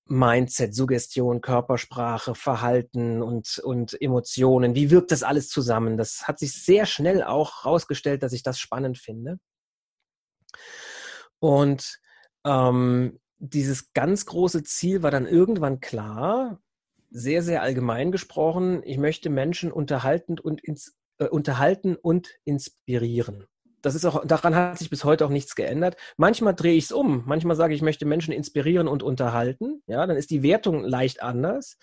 Mindset, 0.06 0.76
Suggestion, 0.76 1.42
Körpersprache, 1.42 2.36
Verhalten 2.36 3.22
und, 3.22 3.60
und 3.60 4.00
Emotionen. 4.02 4.76
Wie 4.76 4.92
wirkt 4.92 5.12
das 5.12 5.24
alles 5.24 5.50
zusammen? 5.50 5.98
Das 5.98 6.28
hat 6.28 6.39
sich 6.39 6.63
sehr 6.63 6.86
schnell 6.86 7.24
auch 7.24 7.63
herausgestellt, 7.63 8.24
dass 8.24 8.34
ich 8.34 8.44
das 8.44 8.60
spannend 8.60 8.98
finde. 8.98 9.39
Und 11.39 12.00
ähm, 12.46 13.20
dieses 13.38 13.94
ganz 13.94 14.26
große 14.26 14.63
Ziel 14.63 15.04
war 15.04 15.12
dann 15.12 15.26
irgendwann 15.26 15.80
klar, 15.80 16.62
sehr, 17.10 17.44
sehr 17.44 17.62
allgemein 17.62 18.12
gesprochen. 18.12 18.82
Ich 18.84 18.98
möchte 18.98 19.30
Menschen 19.30 19.72
unterhalten 19.72 20.39
und, 20.39 20.63
ins, 20.63 20.98
äh, 21.20 21.28
unterhalten 21.28 21.96
und 21.96 22.30
inspirieren 22.44 23.48
das 23.84 23.96
ist 23.96 24.06
auch, 24.06 24.26
daran 24.26 24.56
hat 24.56 24.80
sich 24.80 24.89
bis 24.89 25.04
heute 25.04 25.26
auch 25.26 25.30
nichts 25.30 25.56
geändert. 25.56 25.98
Manchmal 26.15 26.56
drehe 26.56 26.74
ich 26.74 26.86
es 26.86 26.91
um. 26.93 27.24
Manchmal 27.26 27.58
sage 27.58 27.74
ich, 27.74 27.80
ich 27.80 27.84
möchte 27.84 28.06
Menschen 28.06 28.34
inspirieren 28.34 28.88
und 28.88 29.04
unterhalten. 29.04 29.84
Ja, 29.88 30.08
dann 30.08 30.15
ist 30.15 30.32
die 30.32 30.41
Wertung 30.41 30.86
leicht 30.86 31.22
anders. 31.22 31.78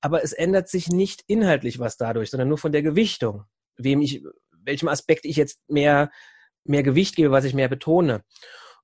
Aber 0.00 0.24
es 0.24 0.32
ändert 0.32 0.68
sich 0.68 0.88
nicht 0.88 1.22
inhaltlich 1.28 1.78
was 1.78 1.96
dadurch, 1.96 2.30
sondern 2.30 2.48
nur 2.48 2.58
von 2.58 2.72
der 2.72 2.82
Gewichtung. 2.82 3.44
Wem 3.76 4.00
ich, 4.00 4.24
welchem 4.50 4.88
Aspekt 4.88 5.24
ich 5.24 5.36
jetzt 5.36 5.60
mehr, 5.68 6.10
mehr 6.64 6.82
Gewicht 6.82 7.14
gebe, 7.14 7.30
was 7.30 7.44
ich 7.44 7.54
mehr 7.54 7.68
betone. 7.68 8.24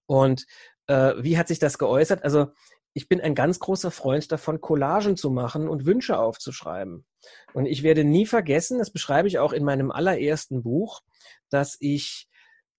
Und 0.06 0.46
äh, 0.86 1.14
wie 1.18 1.38
hat 1.38 1.48
sich 1.48 1.58
das 1.58 1.76
geäußert? 1.76 2.22
Also, 2.22 2.52
ich 2.92 3.08
bin 3.08 3.20
ein 3.20 3.34
ganz 3.34 3.58
großer 3.58 3.90
Freund 3.90 4.30
davon, 4.30 4.60
Collagen 4.60 5.16
zu 5.16 5.30
machen 5.30 5.68
und 5.68 5.86
Wünsche 5.86 6.18
aufzuschreiben. 6.18 7.04
Und 7.52 7.66
ich 7.66 7.82
werde 7.82 8.04
nie 8.04 8.26
vergessen, 8.26 8.78
das 8.78 8.92
beschreibe 8.92 9.28
ich 9.28 9.38
auch 9.38 9.52
in 9.52 9.64
meinem 9.64 9.90
allerersten 9.90 10.62
Buch, 10.62 11.00
dass 11.50 11.76
ich 11.78 12.29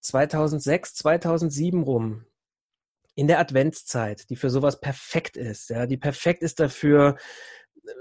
2006, 0.02 0.96
2007 0.96 1.84
rum, 1.84 2.26
in 3.16 3.28
der 3.28 3.40
Adventszeit, 3.40 4.30
die 4.30 4.36
für 4.36 4.50
sowas 4.50 4.80
perfekt 4.80 5.38
ist, 5.38 5.70
ja, 5.70 5.86
die 5.86 5.98
perfekt 5.98 6.44
ist 6.44 6.60
dafür, 6.60 7.18
äh, 7.86 7.92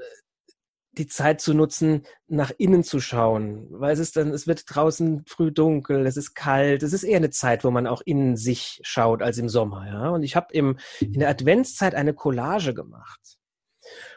die 0.92 1.06
Zeit 1.06 1.40
zu 1.40 1.54
nutzen, 1.54 2.04
nach 2.26 2.50
innen 2.58 2.82
zu 2.82 3.00
schauen, 3.00 3.68
weil 3.70 3.92
es 3.92 4.00
ist 4.00 4.16
dann, 4.16 4.30
es 4.32 4.46
wird 4.46 4.64
draußen 4.66 5.24
früh 5.26 5.52
dunkel, 5.52 6.04
es 6.04 6.16
ist 6.16 6.34
kalt, 6.34 6.82
es 6.82 6.92
ist 6.92 7.04
eher 7.04 7.18
eine 7.18 7.30
Zeit, 7.30 7.64
wo 7.64 7.70
man 7.70 7.86
auch 7.86 8.02
in 8.04 8.36
sich 8.36 8.80
schaut 8.82 9.22
als 9.22 9.38
im 9.38 9.48
Sommer, 9.48 9.86
ja. 9.86 10.08
Und 10.10 10.24
ich 10.24 10.34
habe 10.36 10.52
im 10.52 10.78
in 11.00 11.20
der 11.20 11.28
Adventszeit 11.28 11.94
eine 11.94 12.12
Collage 12.12 12.74
gemacht. 12.74 13.38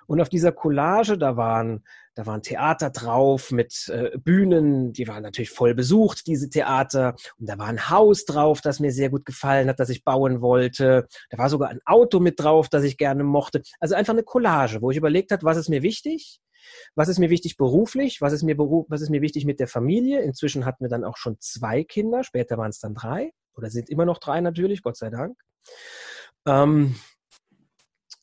Und 0.08 0.19
auf 0.19 0.30
dieser 0.30 0.52
Collage, 0.52 1.17
da 1.17 1.38
waren 1.38 1.86
da 2.15 2.26
waren 2.26 2.41
Theater 2.41 2.89
drauf 2.89 3.52
mit 3.52 3.89
äh, 3.89 4.17
Bühnen, 4.17 4.93
die 4.93 5.08
waren 5.08 5.23
natürlich 5.23 5.49
voll 5.49 5.73
besucht, 5.73 6.28
diese 6.28 6.49
Theater. 6.49 7.15
Und 7.39 7.49
da 7.49 7.58
war 7.58 7.67
ein 7.67 7.89
Haus 7.89 8.26
drauf, 8.26 8.62
das 8.62 8.80
mir 8.80 8.91
sehr 8.91 9.10
gut 9.10 9.26
gefallen 9.26 9.67
hat, 9.69 9.80
das 9.80 9.89
ich 9.89 10.04
bauen 10.04 10.41
wollte. 10.41 11.08
Da 11.30 11.38
war 11.38 11.49
sogar 11.49 11.69
ein 11.69 11.80
Auto 11.86 12.19
mit 12.19 12.39
drauf, 12.39 12.69
das 12.69 12.84
ich 12.84 12.97
gerne 12.97 13.23
mochte. 13.23 13.62
Also 13.80 13.95
einfach 13.95 14.13
eine 14.13 14.23
Collage, 14.23 14.82
wo 14.82 14.91
ich 14.91 14.97
überlegt 14.97 15.32
habe, 15.32 15.43
was 15.43 15.58
ist 15.58 15.69
mir 15.69 15.82
wichtig? 15.82 16.39
Was 16.95 17.10
ist 17.10 17.19
mir 17.19 17.30
wichtig 17.30 17.58
beruflich? 17.58 18.21
Was 18.21 18.34
ist 18.34 18.43
mir, 18.43 18.56
beruf, 18.56 18.86
was 18.89 19.02
ist 19.02 19.10
mir 19.10 19.21
wichtig 19.21 19.45
mit 19.45 19.60
der 19.60 19.67
Familie? 19.67 20.21
Inzwischen 20.21 20.65
hatten 20.65 20.86
wir 20.86 20.89
dann 20.89 21.04
auch 21.04 21.17
schon 21.17 21.38
zwei 21.39 21.84
Kinder, 21.84 22.23
später 22.23 22.58
waren 22.58 22.69
es 22.69 22.80
dann 22.80 22.93
drei 22.93 23.32
oder 23.56 23.69
sind 23.69 23.89
immer 23.89 24.06
noch 24.06 24.19
drei 24.19 24.41
natürlich, 24.41 24.82
Gott 24.82 24.97
sei 24.97 25.10
Dank. 25.10 25.38
Ähm, 26.45 26.95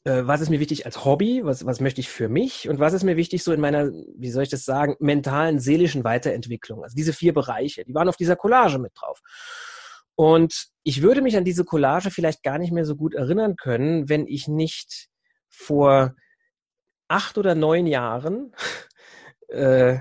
äh, 0.05 0.23
was 0.27 0.41
ist 0.41 0.51
mir 0.51 0.61
wichtig 0.61 0.87
als 0.87 1.05
Hobby, 1.05 1.43
was, 1.45 1.67
was 1.67 1.81
möchte 1.81 2.01
ich 2.01 2.09
für 2.09 2.29
mich 2.29 2.69
und 2.69 2.79
was 2.79 2.93
ist 2.93 3.05
mir 3.05 3.17
wichtig 3.17 3.43
so 3.43 3.53
in 3.53 3.61
meiner, 3.61 3.91
wie 4.17 4.31
soll 4.31 4.43
ich 4.43 4.49
das 4.49 4.65
sagen, 4.65 4.97
mentalen, 4.99 5.59
seelischen 5.59 6.05
Weiterentwicklung. 6.05 6.83
Also 6.83 6.95
diese 6.97 7.13
vier 7.13 7.35
Bereiche, 7.35 7.85
die 7.85 7.95
waren 7.95 8.09
auf 8.09 8.17
dieser 8.17 8.37
Collage 8.37 8.79
mit 8.79 8.93
drauf. 8.95 9.21
Und 10.15 10.67
ich 10.83 11.03
würde 11.03 11.23
mich 11.23 11.37
an 11.37 11.45
diese 11.45 11.65
Collage 11.65 12.11
vielleicht 12.11 12.43
gar 12.43 12.59
nicht 12.59 12.73
mehr 12.73 12.85
so 12.85 12.97
gut 12.97 13.15
erinnern 13.15 13.57
können, 13.57 14.09
wenn 14.09 14.27
ich 14.27 14.49
nicht 14.49 15.09
vor 15.49 16.15
acht 17.09 17.39
oder 17.39 17.55
neun 17.55 17.87
Jahren 17.87 18.55
äh, 19.49 19.99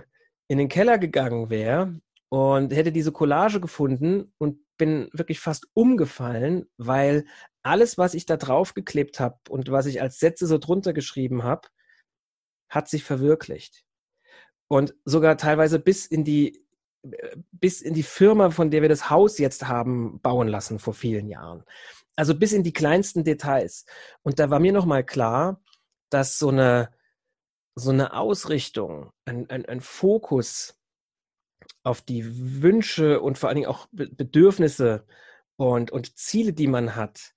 in 0.48 0.58
den 0.58 0.70
Keller 0.70 0.98
gegangen 0.98 1.50
wäre 1.50 2.00
und 2.30 2.74
hätte 2.74 2.92
diese 2.92 3.12
Collage 3.12 3.60
gefunden 3.60 4.34
und 4.38 4.60
bin 4.78 5.10
wirklich 5.14 5.40
fast 5.40 5.68
umgefallen, 5.74 6.66
weil 6.78 7.26
alles, 7.70 7.98
was 7.98 8.16
ich 8.16 8.26
da 8.26 8.36
draufgeklebt 8.36 9.20
habe 9.20 9.38
und 9.50 9.72
was 9.72 9.86
ich 9.86 10.02
als 10.02 10.20
Sätze 10.20 10.48
so 10.48 10.58
drunter 10.58 10.92
geschrieben 10.92 11.44
habe, 11.44 11.68
hat 12.68 12.90
sich 12.90 13.04
verwirklicht. 13.04 13.86
Und 14.68 14.96
sogar 15.06 15.38
teilweise 15.38 15.80
bis 15.80 16.06
in 16.06 16.24
die 16.24 16.66
bis 17.52 17.82
in 17.82 17.94
die 17.94 18.04
Firma, 18.04 18.50
von 18.50 18.72
der 18.72 18.82
wir 18.82 18.90
das 18.90 19.10
Haus 19.10 19.38
jetzt 19.38 19.68
haben, 19.68 20.20
bauen 20.20 20.50
lassen 20.50 20.80
vor 20.80 20.94
vielen 20.94 21.30
Jahren. 21.30 21.64
Also 22.18 22.36
bis 22.36 22.52
in 22.52 22.64
die 22.64 22.74
kleinsten 22.74 23.24
Details. 23.24 23.86
Und 24.22 24.40
da 24.40 24.50
war 24.50 24.60
mir 24.60 24.74
nochmal 24.74 25.06
klar, 25.06 25.62
dass 26.10 26.38
so 26.38 26.50
eine, 26.50 26.90
so 27.76 27.92
eine 27.92 28.14
Ausrichtung, 28.14 29.12
ein, 29.24 29.50
ein, 29.50 29.66
ein 29.66 29.80
Fokus 29.80 30.78
auf 31.84 32.02
die 32.02 32.62
Wünsche 32.62 33.22
und 33.22 33.38
vor 33.38 33.48
allen 33.48 33.56
Dingen 33.56 33.70
auch 33.70 33.88
Bedürfnisse 33.92 35.06
und, 35.56 35.92
und 35.92 36.18
Ziele, 36.18 36.52
die 36.52 36.68
man 36.68 36.98
hat, 36.98 37.34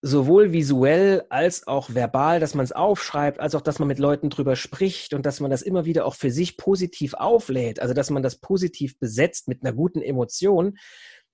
sowohl 0.00 0.52
visuell 0.52 1.24
als 1.28 1.66
auch 1.66 1.92
verbal, 1.92 2.38
dass 2.38 2.54
man 2.54 2.64
es 2.64 2.72
aufschreibt, 2.72 3.40
als 3.40 3.54
auch, 3.54 3.60
dass 3.60 3.78
man 3.78 3.88
mit 3.88 3.98
Leuten 3.98 4.30
drüber 4.30 4.54
spricht 4.54 5.12
und 5.12 5.26
dass 5.26 5.40
man 5.40 5.50
das 5.50 5.62
immer 5.62 5.84
wieder 5.84 6.06
auch 6.06 6.14
für 6.14 6.30
sich 6.30 6.56
positiv 6.56 7.14
auflädt, 7.14 7.80
also 7.80 7.94
dass 7.94 8.10
man 8.10 8.22
das 8.22 8.36
positiv 8.36 8.98
besetzt 8.98 9.48
mit 9.48 9.62
einer 9.62 9.72
guten 9.72 10.00
Emotion, 10.00 10.78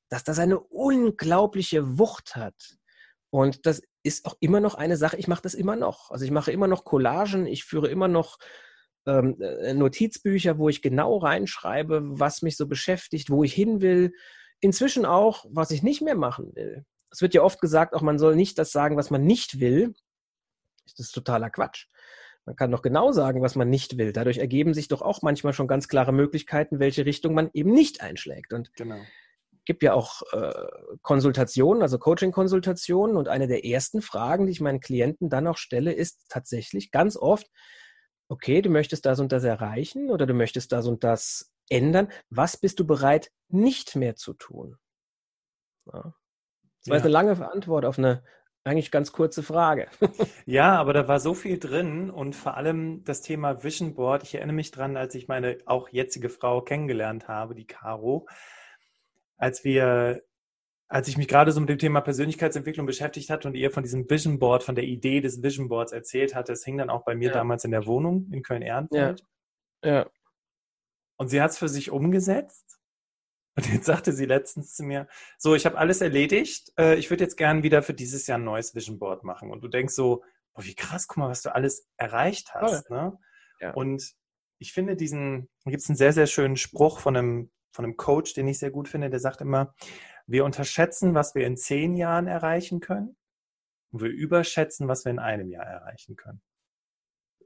dass 0.09 0.25
das 0.25 0.39
eine 0.39 0.59
unglaubliche 0.59 1.99
Wucht 1.99 2.37
hat. 2.37 2.79
Und 3.31 3.67
das 3.67 3.83
ist 4.03 4.27
auch 4.27 4.37
immer 4.41 4.61
noch 4.61 4.77
eine 4.77 4.97
Sache, 4.97 5.17
ich 5.17 5.29
mache 5.29 5.43
das 5.43 5.55
immer 5.55 5.77
noch. 5.77 6.11
Also 6.11 6.25
ich 6.25 6.31
mache 6.31 6.53
immer 6.53 6.69
noch 6.69 6.85
Collagen, 6.85 7.47
ich 7.47 7.65
führe 7.65 7.89
immer 7.89 8.09
noch 8.09 8.39
ähm, 9.07 9.41
äh, 9.41 9.75
Notizbücher, 9.75 10.59
wo 10.59 10.69
ich 10.69 10.83
genau 10.83 11.19
reinschreibe, 11.19 12.03
was 12.05 12.43
mich 12.43 12.57
so 12.57 12.67
beschäftigt, 12.67 13.31
wo 13.31 13.45
ich 13.45 13.53
hin 13.53 13.81
will. 13.81 14.13
Inzwischen 14.61 15.05
auch, 15.05 15.45
was 15.51 15.71
ich 15.71 15.83
nicht 15.83 16.01
mehr 16.01 16.15
machen 16.15 16.55
will. 16.55 16.85
Es 17.15 17.23
wird 17.23 17.33
ja 17.33 17.43
oft 17.43 17.61
gesagt, 17.61 17.95
auch 17.95 18.03
man 18.03 18.19
soll 18.19 18.35
nicht 18.35 18.59
das 18.59 18.73
sagen, 18.73 18.97
was 18.97 19.09
man 19.09 19.23
nicht 19.23 19.61
will. 19.61 19.95
Das 20.85 20.99
ist 20.99 21.13
totaler 21.13 21.49
Quatsch. 21.49 21.87
Man 22.45 22.57
kann 22.57 22.73
doch 22.73 22.83
genau 22.83 23.13
sagen, 23.13 23.41
was 23.41 23.55
man 23.55 23.71
nicht 23.71 23.99
will. 23.99 24.13
Dadurch 24.13 24.39
ergeben 24.39 24.75
sich 24.75 24.89
doch 24.89 25.01
auch 25.01 25.23
manchmal 25.23 25.53
schon 25.53 25.69
ganz 25.69 25.87
klare 25.87 26.13
Möglichkeiten, 26.13 26.81
welche 26.81 27.07
Richtung 27.07 27.33
man 27.33 27.51
eben 27.53 27.73
nicht 27.73 28.01
einschlägt. 28.01 28.53
Und 28.53 28.75
genau. 28.75 28.99
gibt 29.65 29.85
ja 29.85 29.95
auch 29.95 30.23
äh, 30.33 30.53
Konsultationen, 31.03 31.83
also 31.83 32.01
Coaching-Konsultationen. 32.01 33.17
Und 33.17 33.29
eine 33.29 33.47
der 33.47 33.65
ersten 33.65 34.03
Fragen, 34.03 34.47
die 34.47 34.53
ich 34.53 34.61
meinen 34.61 34.81
Klienten 34.81 35.31
dann 35.31 35.47
auch 35.47 35.57
stelle, 35.57 35.93
ist 35.93 36.27
tatsächlich 36.29 36.91
ganz 36.91 37.17
oft, 37.17 37.47
okay, 38.27 38.61
du 38.61 38.71
möchtest 38.71 39.07
das 39.07 39.21
und 39.21 39.31
das 39.31 39.45
erreichen 39.45 40.11
oder 40.11 40.27
du 40.27 40.35
möchtest 40.35 40.73
das 40.73 40.89
und 40.89 41.05
das 41.05 41.53
ändern. 41.69 42.09
Was 42.29 42.57
bist 42.57 42.81
du 42.81 42.85
bereit, 42.85 43.31
nicht 43.51 43.95
mehr 43.95 44.17
zu 44.17 44.35
tun? 44.35 44.79
Ja. 45.87 46.13
Das 46.85 46.91
war 46.91 46.97
ja. 46.99 47.03
eine 47.05 47.13
lange 47.13 47.51
Antwort 47.51 47.85
auf 47.85 47.99
eine 47.99 48.23
eigentlich 48.65 48.91
ganz 48.91 49.13
kurze 49.13 49.43
Frage. 49.43 49.89
Ja, 50.47 50.77
aber 50.77 50.93
da 50.93 51.09
war 51.09 51.21
so 51.21 51.33
viel 51.35 51.59
drin 51.59 52.11
und 52.11 52.37
vor 52.37 52.57
allem 52.57 53.03
das 53.05 53.23
Thema 53.23 53.65
Vision 53.65 53.95
Board. 53.95 54.23
Ich 54.23 54.35
erinnere 54.35 54.55
mich 54.55 54.71
dran, 54.71 54.97
als 54.97 55.15
ich 55.15 55.29
meine 55.29 55.59
auch 55.65 55.89
jetzige 55.89 56.29
Frau 56.29 56.61
kennengelernt 56.61 57.29
habe, 57.29 57.55
die 57.55 57.67
Caro, 57.67 58.27
als 59.39 59.65
wir, 59.65 60.23
als 60.89 61.09
ich 61.09 61.17
mich 61.17 61.29
gerade 61.29 61.53
so 61.53 61.61
mit 61.61 61.71
dem 61.71 61.79
Thema 61.79 62.03
Persönlichkeitsentwicklung 62.03 62.87
beschäftigt 62.87 63.31
hatte 63.31 63.49
und 63.49 63.55
ihr 63.55 63.71
von 63.71 63.83
diesem 63.83 64.09
Vision 64.09 64.39
Board, 64.39 64.63
von 64.63 64.75
der 64.75 64.85
Idee 64.85 65.21
des 65.21 65.43
Vision 65.43 65.69
Boards 65.69 65.93
erzählt 65.93 66.35
hatte, 66.35 66.53
es 66.53 66.65
hing 66.65 66.77
dann 66.77 66.91
auch 66.91 67.05
bei 67.05 67.15
mir 67.15 67.29
ja. 67.29 67.35
damals 67.35 67.65
in 67.65 67.71
der 67.71 67.87
Wohnung 67.87 68.29
in 68.31 68.43
Köln-Ehrenfeld. 68.43 69.25
Ja. 69.83 69.91
ja. 69.91 70.07
Und 71.17 71.29
sie 71.29 71.41
hat 71.41 71.53
es 71.53 71.59
für 71.59 71.69
sich 71.69 71.91
umgesetzt 71.91 72.74
und 73.57 73.73
jetzt 73.73 73.87
sagte 73.87 74.13
sie 74.13 74.27
letztens 74.27 74.75
zu 74.75 74.83
mir, 74.83 75.07
so, 75.39 75.55
ich 75.55 75.67
habe 75.67 75.79
alles 75.79 76.01
erledigt, 76.01 76.73
äh, 76.79 76.97
ich 76.97 77.11
würde 77.11 77.25
jetzt 77.25 77.37
gern 77.37 77.63
wieder 77.63 77.83
für 77.83 77.95
dieses 77.95 78.27
Jahr 78.27 78.39
ein 78.39 78.45
neues 78.45 78.75
Vision 78.75 78.99
Board 78.99 79.25
machen. 79.25 79.51
Und 79.51 79.63
du 79.63 79.69
denkst 79.69 79.95
so, 79.95 80.25
boah, 80.55 80.65
wie 80.65 80.75
krass, 80.75 81.07
guck 81.07 81.19
mal, 81.19 81.29
was 81.29 81.43
du 81.43 81.55
alles 81.55 81.89
erreicht 81.97 82.55
hast. 82.55 82.91
Ne? 82.91 83.17
Ja. 83.61 83.73
Und 83.73 84.15
ich 84.59 84.73
finde 84.73 84.97
diesen, 84.97 85.49
da 85.65 85.71
gibt 85.71 85.83
es 85.83 85.89
einen 85.89 85.97
sehr, 85.97 86.13
sehr 86.13 86.27
schönen 86.27 86.57
Spruch 86.57 86.99
von 86.99 87.17
einem, 87.17 87.51
von 87.73 87.85
einem 87.85 87.97
Coach, 87.97 88.35
den 88.35 88.49
ich 88.49 88.59
sehr 88.59 88.71
gut 88.71 88.89
finde, 88.89 89.11
der 89.11 89.21
sagt 89.21 89.41
immer, 89.41 89.75
wir 90.27 90.45
unterschätzen, 90.45 91.15
was 91.15 91.35
wir 91.35 91.47
in 91.47 91.57
zehn 91.57 91.95
Jahren 91.95 92.27
erreichen 92.27 92.81
können 92.81 93.17
und 93.93 94.03
wir 94.03 94.11
überschätzen, 94.11 94.89
was 94.89 95.05
wir 95.05 95.11
in 95.11 95.19
einem 95.19 95.51
Jahr 95.51 95.67
erreichen 95.67 96.17
können. 96.17 96.43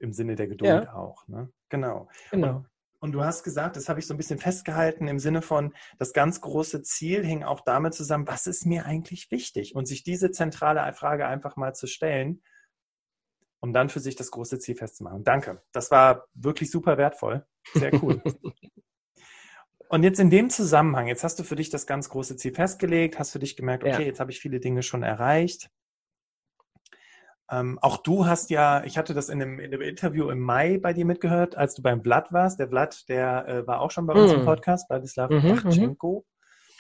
Im 0.01 0.13
Sinne 0.13 0.37
der 0.37 0.47
Geduld 0.47 0.85
ja. 0.85 0.95
auch. 0.95 1.27
Ne? 1.27 1.53
Genau. 1.71 2.09
genau. 2.31 2.57
Und 2.59 2.69
und 3.01 3.13
du 3.13 3.23
hast 3.23 3.45
gesagt, 3.45 3.77
das 3.77 3.89
habe 3.89 4.01
ich 4.01 4.07
so 4.07 4.15
ein 4.15 4.17
bisschen 4.17 4.39
festgehalten 4.39 5.09
im 5.09 5.19
Sinne 5.19 5.43
von, 5.43 5.75
das 5.99 6.13
ganz 6.13 6.41
große 6.41 6.83
Ziel 6.83 7.25
hing 7.25 7.45
auch 7.45 7.61
damit 7.61 7.95
zusammen, 7.95 8.27
was 8.27 8.47
ist 8.47 8.67
mir 8.67 8.87
eigentlich 8.87 9.31
wichtig? 9.31 9.75
Und 9.75 9.87
sich 9.87 10.03
diese 10.03 10.31
zentrale 10.31 10.93
Frage 10.93 11.27
einfach 11.27 11.57
mal 11.57 11.75
zu 11.75 11.87
stellen, 11.87 12.43
um 13.61 13.73
dann 13.73 13.89
für 13.89 14.01
sich 14.01 14.17
das 14.17 14.31
große 14.31 14.59
Ziel 14.59 14.77
festzumachen. 14.77 15.25
Danke. 15.25 15.63
Das 15.73 15.91
war 15.91 16.27
wirklich 16.35 16.71
super 16.71 16.99
wertvoll. 16.99 17.47
Sehr 17.75 17.93
cool. 18.03 18.23
Und 19.91 20.03
jetzt 20.03 20.21
in 20.21 20.29
dem 20.29 20.51
Zusammenhang, 20.51 21.07
jetzt 21.07 21.25
hast 21.25 21.39
du 21.39 21.45
für 21.45 21.57
dich 21.57 21.71
das 21.71 21.87
ganz 21.87 22.11
große 22.11 22.37
Ziel 22.37 22.53
festgelegt, 22.53 23.19
hast 23.19 23.31
für 23.31 23.39
dich 23.39 23.57
gemerkt, 23.57 23.85
okay, 23.85 23.93
ja. 23.93 24.01
jetzt 24.01 24.21
habe 24.21 24.31
ich 24.31 24.39
viele 24.39 24.61
Dinge 24.61 24.83
schon 24.83 25.03
erreicht. 25.03 25.71
Ähm, 27.51 27.79
auch 27.81 27.97
du 27.99 28.27
hast 28.27 28.51
ja, 28.51 28.85
ich 28.85 28.99
hatte 28.99 29.15
das 29.15 29.29
in 29.29 29.41
einem, 29.41 29.59
in 29.59 29.73
einem, 29.73 29.81
Interview 29.81 30.29
im 30.29 30.41
Mai 30.41 30.79
bei 30.79 30.93
dir 30.93 31.07
mitgehört, 31.07 31.57
als 31.57 31.75
du 31.75 31.83
beim 31.83 32.03
Vlad 32.03 32.33
warst. 32.33 32.59
Der 32.59 32.69
Vlad, 32.69 33.09
der 33.09 33.49
äh, 33.49 33.67
war 33.67 33.81
auch 33.81 33.91
schon 33.91 34.07
bei 34.07 34.15
uns 34.15 34.33
im 34.33 34.41
hm. 34.41 34.45
Podcast, 34.45 34.87
Vladislav 34.87 35.31
mhm, 35.31 35.43
Bachchenko. 35.43 36.27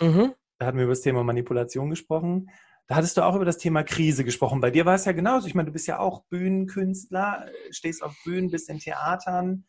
Mhm. 0.00 0.07
mhm. 0.07 0.35
Da 0.59 0.66
hatten 0.66 0.76
wir 0.76 0.85
über 0.85 0.92
das 0.92 1.02
Thema 1.02 1.22
Manipulation 1.22 1.88
gesprochen. 1.88 2.50
Da 2.88 2.96
hattest 2.96 3.16
du 3.16 3.22
auch 3.22 3.37
über 3.37 3.44
das 3.44 3.59
Thema 3.59 3.85
Krise 3.85 4.24
gesprochen. 4.24 4.61
Bei 4.61 4.70
dir 4.70 4.87
war 4.87 4.94
es 4.94 5.04
ja 5.04 5.12
genauso. 5.12 5.46
Ich 5.46 5.54
meine, 5.54 5.66
du 5.66 5.72
bist 5.72 5.87
ja 5.87 5.98
auch 5.98 6.24
Bühnenkünstler, 6.31 7.46
stehst 7.70 8.02
auf 8.02 8.14
Bühnen, 8.24 8.50
bist 8.50 8.68
in 8.68 8.81
Theatern. 8.81 9.66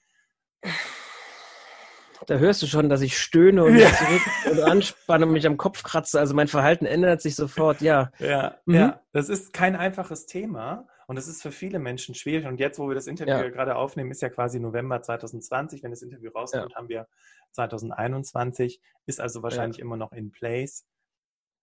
Da 2.28 2.38
hörst 2.38 2.62
du 2.62 2.68
schon, 2.68 2.90
dass 2.90 3.02
ich 3.02 3.18
stöhne 3.18 3.64
und, 3.64 3.78
ja. 3.78 3.90
zurück 3.92 4.22
und 4.52 4.60
anspanne 4.62 5.26
und 5.26 5.34
mich 5.34 5.48
am 5.48 5.58
Kopf 5.58 5.84
kratze. 5.84 6.20
Also 6.20 6.34
mein 6.36 6.48
Verhalten 6.48 6.86
ändert 6.86 7.22
sich 7.22 7.36
sofort, 7.36 7.82
ja. 7.82 8.12
Ja, 8.20 8.58
mhm. 8.66 8.76
ja. 8.76 9.02
Das 9.12 9.30
ist 9.30 9.54
kein 9.54 9.76
einfaches 9.76 10.26
Thema 10.26 10.88
und 11.08 11.16
das 11.16 11.28
ist 11.28 11.42
für 11.42 11.52
viele 11.52 11.80
Menschen 11.80 12.16
schwierig. 12.16 12.46
Und 12.46 12.60
jetzt, 12.60 12.78
wo 12.78 12.88
wir 12.88 12.96
das 12.96 13.08
Interview 13.08 13.34
ja. 13.34 13.50
gerade 13.50 13.76
aufnehmen, 13.76 14.12
ist 14.12 14.22
ja 14.22 14.30
quasi 14.30 14.60
November 14.60 15.02
2020. 15.02 15.82
Wenn 15.82 15.92
das 15.92 16.02
Interview 16.02 16.30
rauskommt, 16.30 16.72
ja. 16.72 16.78
haben 16.78 16.90
wir 16.90 17.08
2021. 17.54 18.80
Ist 19.06 19.20
also 19.20 19.42
wahrscheinlich 19.42 19.80
immer 19.80 19.98
noch 19.98 20.12
in 20.12 20.32
place. 20.32 20.86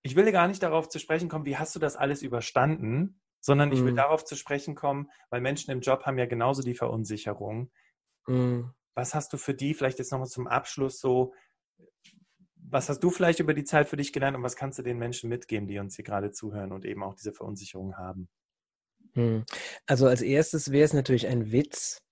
Ich 0.02 0.16
will 0.16 0.30
gar 0.32 0.48
nicht 0.48 0.62
darauf 0.62 0.88
zu 0.88 0.98
sprechen 0.98 1.28
kommen, 1.28 1.44
wie 1.44 1.56
hast 1.56 1.74
du 1.74 1.78
das 1.78 1.96
alles 1.96 2.22
überstanden, 2.22 3.20
sondern 3.40 3.70
ich 3.72 3.84
will 3.84 3.92
mhm. 3.92 3.96
darauf 3.96 4.24
zu 4.24 4.34
sprechen 4.36 4.74
kommen, 4.74 5.10
weil 5.30 5.40
Menschen 5.40 5.70
im 5.70 5.80
Job 5.80 6.04
haben 6.06 6.18
ja 6.18 6.26
genauso 6.26 6.62
die 6.62 6.74
Verunsicherung. 6.74 7.70
Mhm. 8.26 8.72
Was 8.96 9.14
hast 9.14 9.32
du 9.32 9.36
für 9.36 9.54
die 9.54 9.74
vielleicht 9.74 9.98
jetzt 9.98 10.10
nochmal 10.10 10.26
zum 10.26 10.48
Abschluss 10.48 10.98
so, 10.98 11.32
was 12.56 12.88
hast 12.88 13.00
du 13.00 13.10
vielleicht 13.10 13.38
über 13.38 13.54
die 13.54 13.64
Zeit 13.64 13.88
für 13.88 13.96
dich 13.96 14.12
gelernt 14.12 14.36
und 14.36 14.42
was 14.42 14.56
kannst 14.56 14.78
du 14.78 14.82
den 14.82 14.98
Menschen 14.98 15.28
mitgeben, 15.28 15.68
die 15.68 15.78
uns 15.78 15.94
hier 15.96 16.04
gerade 16.04 16.32
zuhören 16.32 16.72
und 16.72 16.84
eben 16.84 17.04
auch 17.04 17.14
diese 17.14 17.32
Verunsicherung 17.32 17.96
haben? 17.96 18.28
Hm. 19.14 19.44
Also 19.86 20.06
als 20.06 20.22
erstes 20.22 20.72
wäre 20.72 20.84
es 20.84 20.92
natürlich 20.92 21.26
ein 21.28 21.52
Witz, 21.52 22.02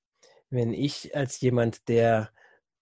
wenn 0.51 0.73
ich 0.73 1.17
als 1.17 1.41
jemand, 1.41 1.89
der 1.89 2.31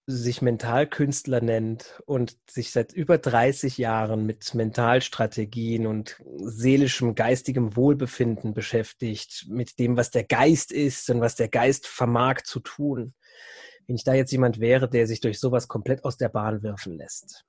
sich 0.07 0.43
Mentalkünstler 0.43 1.41
nennt 1.41 2.03
und 2.07 2.37
sich 2.51 2.73
seit 2.73 2.93
über 2.93 3.19
30 3.19 3.79
Jahren 3.79 4.27
mit 4.27 4.53
Mentalstrategien 4.53 5.87
und 5.87 6.21
seelischem, 6.38 7.15
geistigem 7.15 7.77
Wohlbefinden 7.77 8.53
beschäftigt, 8.53 9.47
mit 9.49 9.79
dem, 9.79 9.97
was 9.97 10.11
der 10.11 10.25
Geist 10.25 10.73
ist 10.73 11.09
und 11.09 11.21
was 11.21 11.37
der 11.37 11.49
Geist 11.49 11.87
vermag 11.87 12.43
zu 12.43 12.59
tun, 12.61 13.15
wenn 13.87 13.97
ich 13.97 14.05
da 14.05 14.14
jetzt 14.14 14.33
jemand 14.33 14.61
wäre, 14.61 14.88
der 14.88 15.07
sich 15.07 15.21
durch 15.21 15.40
sowas 15.40 15.68
komplett 15.68 16.05
aus 16.05 16.16
der 16.16 16.29
Bahn 16.29 16.62
werfen 16.62 16.97
lässt. 16.97 17.45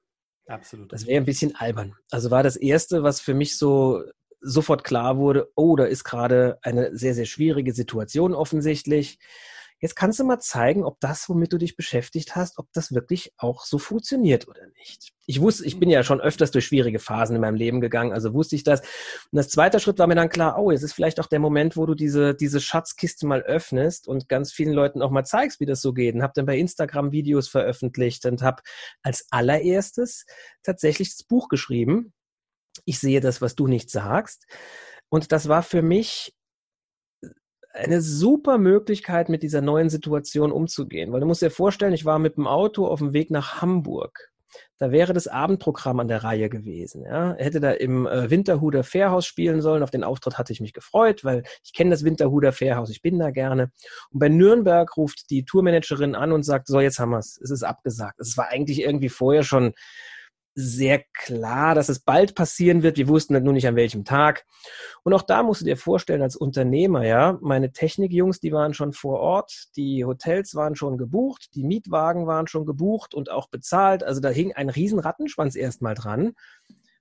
Absolut. 0.48 0.92
Das 0.92 1.08
wäre 1.08 1.22
ein 1.22 1.26
bisschen 1.26 1.56
albern. 1.56 1.96
Also 2.12 2.32
war 2.32 2.44
das 2.44 2.56
Erste, 2.56 3.04
was 3.04 3.22
für 3.22 3.34
mich 3.34 3.58
so 3.58 4.04
sofort 4.42 4.84
klar 4.84 5.18
wurde, 5.18 5.50
oh, 5.56 5.76
da 5.76 5.86
ist 5.86 6.04
gerade 6.04 6.60
eine 6.62 6.96
sehr, 6.96 7.14
sehr 7.14 7.26
schwierige 7.26 7.74
Situation 7.74 8.34
offensichtlich. 8.34 9.20
Jetzt 9.84 9.98
kannst 9.98 10.18
du 10.18 10.24
mal 10.24 10.40
zeigen, 10.40 10.86
ob 10.86 11.02
das, 11.02 11.28
womit 11.28 11.52
du 11.52 11.58
dich 11.58 11.76
beschäftigt 11.76 12.38
hast, 12.38 12.58
ob 12.58 12.72
das 12.72 12.94
wirklich 12.94 13.34
auch 13.36 13.66
so 13.66 13.78
funktioniert 13.78 14.48
oder 14.48 14.66
nicht. 14.78 15.12
Ich 15.26 15.42
wusste, 15.42 15.66
ich 15.66 15.78
bin 15.78 15.90
ja 15.90 16.04
schon 16.04 16.22
öfters 16.22 16.52
durch 16.52 16.68
schwierige 16.68 17.00
Phasen 17.00 17.36
in 17.36 17.42
meinem 17.42 17.56
Leben 17.56 17.82
gegangen, 17.82 18.14
also 18.14 18.34
wusste 18.34 18.56
ich 18.56 18.64
das. 18.64 18.80
Und 18.80 19.34
das 19.34 19.50
zweite 19.50 19.82
Schritt 19.82 20.00
war 20.00 20.08
mir 20.08 20.16
dann 20.16 20.30
klar, 20.30 20.58
oh, 20.58 20.72
jetzt 20.72 20.84
ist 20.84 20.94
vielleicht 20.94 21.20
auch 21.20 21.28
der 21.28 21.40
Moment, 21.40 21.76
wo 21.76 21.86
du 21.86 21.96
diese, 21.96 22.34
diese 22.34 22.62
Schatzkiste 22.62 23.28
mal 23.28 23.42
öffnest 23.42 24.08
und 24.08 24.30
ganz 24.30 24.54
vielen 24.54 24.72
Leuten 24.72 25.02
auch 25.02 25.12
mal 25.12 25.26
zeigst, 25.26 25.60
wie 25.60 25.66
das 25.66 25.82
so 25.82 25.92
geht. 25.92 26.16
Und 26.16 26.24
habe 26.24 26.34
dann 26.34 26.46
bei 26.46 26.58
Instagram 26.58 27.12
Videos 27.12 27.50
veröffentlicht 27.50 28.26
und 28.26 28.42
habe 28.42 28.62
als 29.02 29.28
allererstes 29.32 30.26
tatsächlich 30.64 31.10
das 31.10 31.24
Buch 31.24 31.50
geschrieben. 31.50 32.14
Ich 32.86 33.00
sehe 33.00 33.20
das, 33.20 33.42
was 33.42 33.56
du 33.56 33.68
nicht 33.68 33.90
sagst. 33.90 34.46
Und 35.10 35.34
das 35.34 35.50
war 35.50 35.62
für 35.62 35.82
mich 35.82 36.34
eine 37.74 38.02
super 38.02 38.58
Möglichkeit, 38.58 39.30
mit 39.30 39.44
dieser 39.44 39.62
neuen 39.62 39.90
Situation 39.90 40.52
umzugehen. 40.52 41.12
Weil 41.12 41.20
du 41.20 41.26
musst 41.26 41.42
dir 41.42 41.52
vorstellen, 41.52 41.94
ich 41.94 42.06
war 42.06 42.20
mit 42.20 42.38
dem 42.38 42.48
Auto 42.48 42.88
auf 42.88 43.00
dem 43.00 43.14
Weg 43.14 43.32
nach 43.32 43.62
Hamburg. 43.62 44.32
Da 44.78 44.92
wäre 44.92 45.14
das 45.14 45.28
Abendprogramm 45.28 46.00
an 46.00 46.08
der 46.08 46.24
Reihe 46.24 46.50
gewesen. 46.50 47.04
Ja. 47.06 47.36
Hätte 47.38 47.60
da 47.60 47.72
im 47.72 48.06
äh, 48.06 48.30
Winterhuder 48.30 48.84
Fährhaus 48.84 49.26
spielen 49.26 49.62
sollen. 49.62 49.82
Auf 49.82 49.92
den 49.92 50.04
Auftritt 50.04 50.38
hatte 50.38 50.54
ich 50.54 50.62
mich 50.62 50.74
gefreut, 50.74 51.24
weil 51.24 51.44
ich 51.64 51.74
kenne 51.74 51.90
das 51.90 52.04
Winterhuder 52.04 52.52
Fährhaus, 52.52 52.90
ich 52.90 53.02
bin 53.02 53.18
da 53.18 53.32
gerne. 53.32 53.72
Und 54.12 54.20
bei 54.20 54.30
Nürnberg 54.30 54.96
ruft 54.96 55.30
die 55.30 55.46
Tourmanagerin 55.46 56.16
an 56.16 56.32
und 56.32 56.44
sagt, 56.44 56.68
so, 56.68 56.80
jetzt 56.80 57.00
haben 57.00 57.12
wir 57.12 57.20
es, 57.20 57.40
es 57.42 57.50
ist 57.50 57.64
abgesagt. 57.64 58.20
Es 58.20 58.38
war 58.38 58.50
eigentlich 58.50 58.82
irgendwie 58.82 59.10
vorher 59.10 59.44
schon 59.44 59.74
sehr 60.56 61.04
klar, 61.14 61.74
dass 61.74 61.90
es 61.90 62.00
bald 62.00 62.36
passieren 62.36 62.84
wird. 62.84 62.98
Wir 62.98 63.08
wussten 63.08 63.42
nur 63.44 63.54
nicht 63.54 63.68
an 63.68 63.76
welchem 63.76 64.06
Tag. 64.06 64.46
Und 65.04 65.14
auch 65.14 65.24
da 65.24 65.44
musst 65.44 65.62
du 65.62 65.66
dir 65.66 65.78
vorstellen, 65.78 66.22
als 66.22 66.36
Unternehmer, 66.36 67.06
ja, 67.06 67.38
meine 67.42 67.72
Technikjungs, 67.72 68.40
die 68.40 68.52
waren 68.52 68.74
schon 68.74 68.94
vor 68.94 69.20
Ort, 69.20 69.70
die 69.76 70.06
Hotels 70.06 70.56
waren 70.56 70.76
schon 70.76 70.98
gebucht, 70.98 71.50
die 71.56 71.64
Mietwagen 71.64 72.28
waren 72.28 72.48
schon 72.48 72.66
gebucht 72.66 73.16
und 73.16 73.32
auch 73.32 73.50
bezahlt. 73.50 74.04
Also 74.04 74.22
da 74.22 74.30
hing 74.30 74.54
ein 74.54 74.70
riesen 74.70 75.00
Rattenschwanz 75.00 75.56
erstmal 75.56 75.96
dran. 75.96 76.34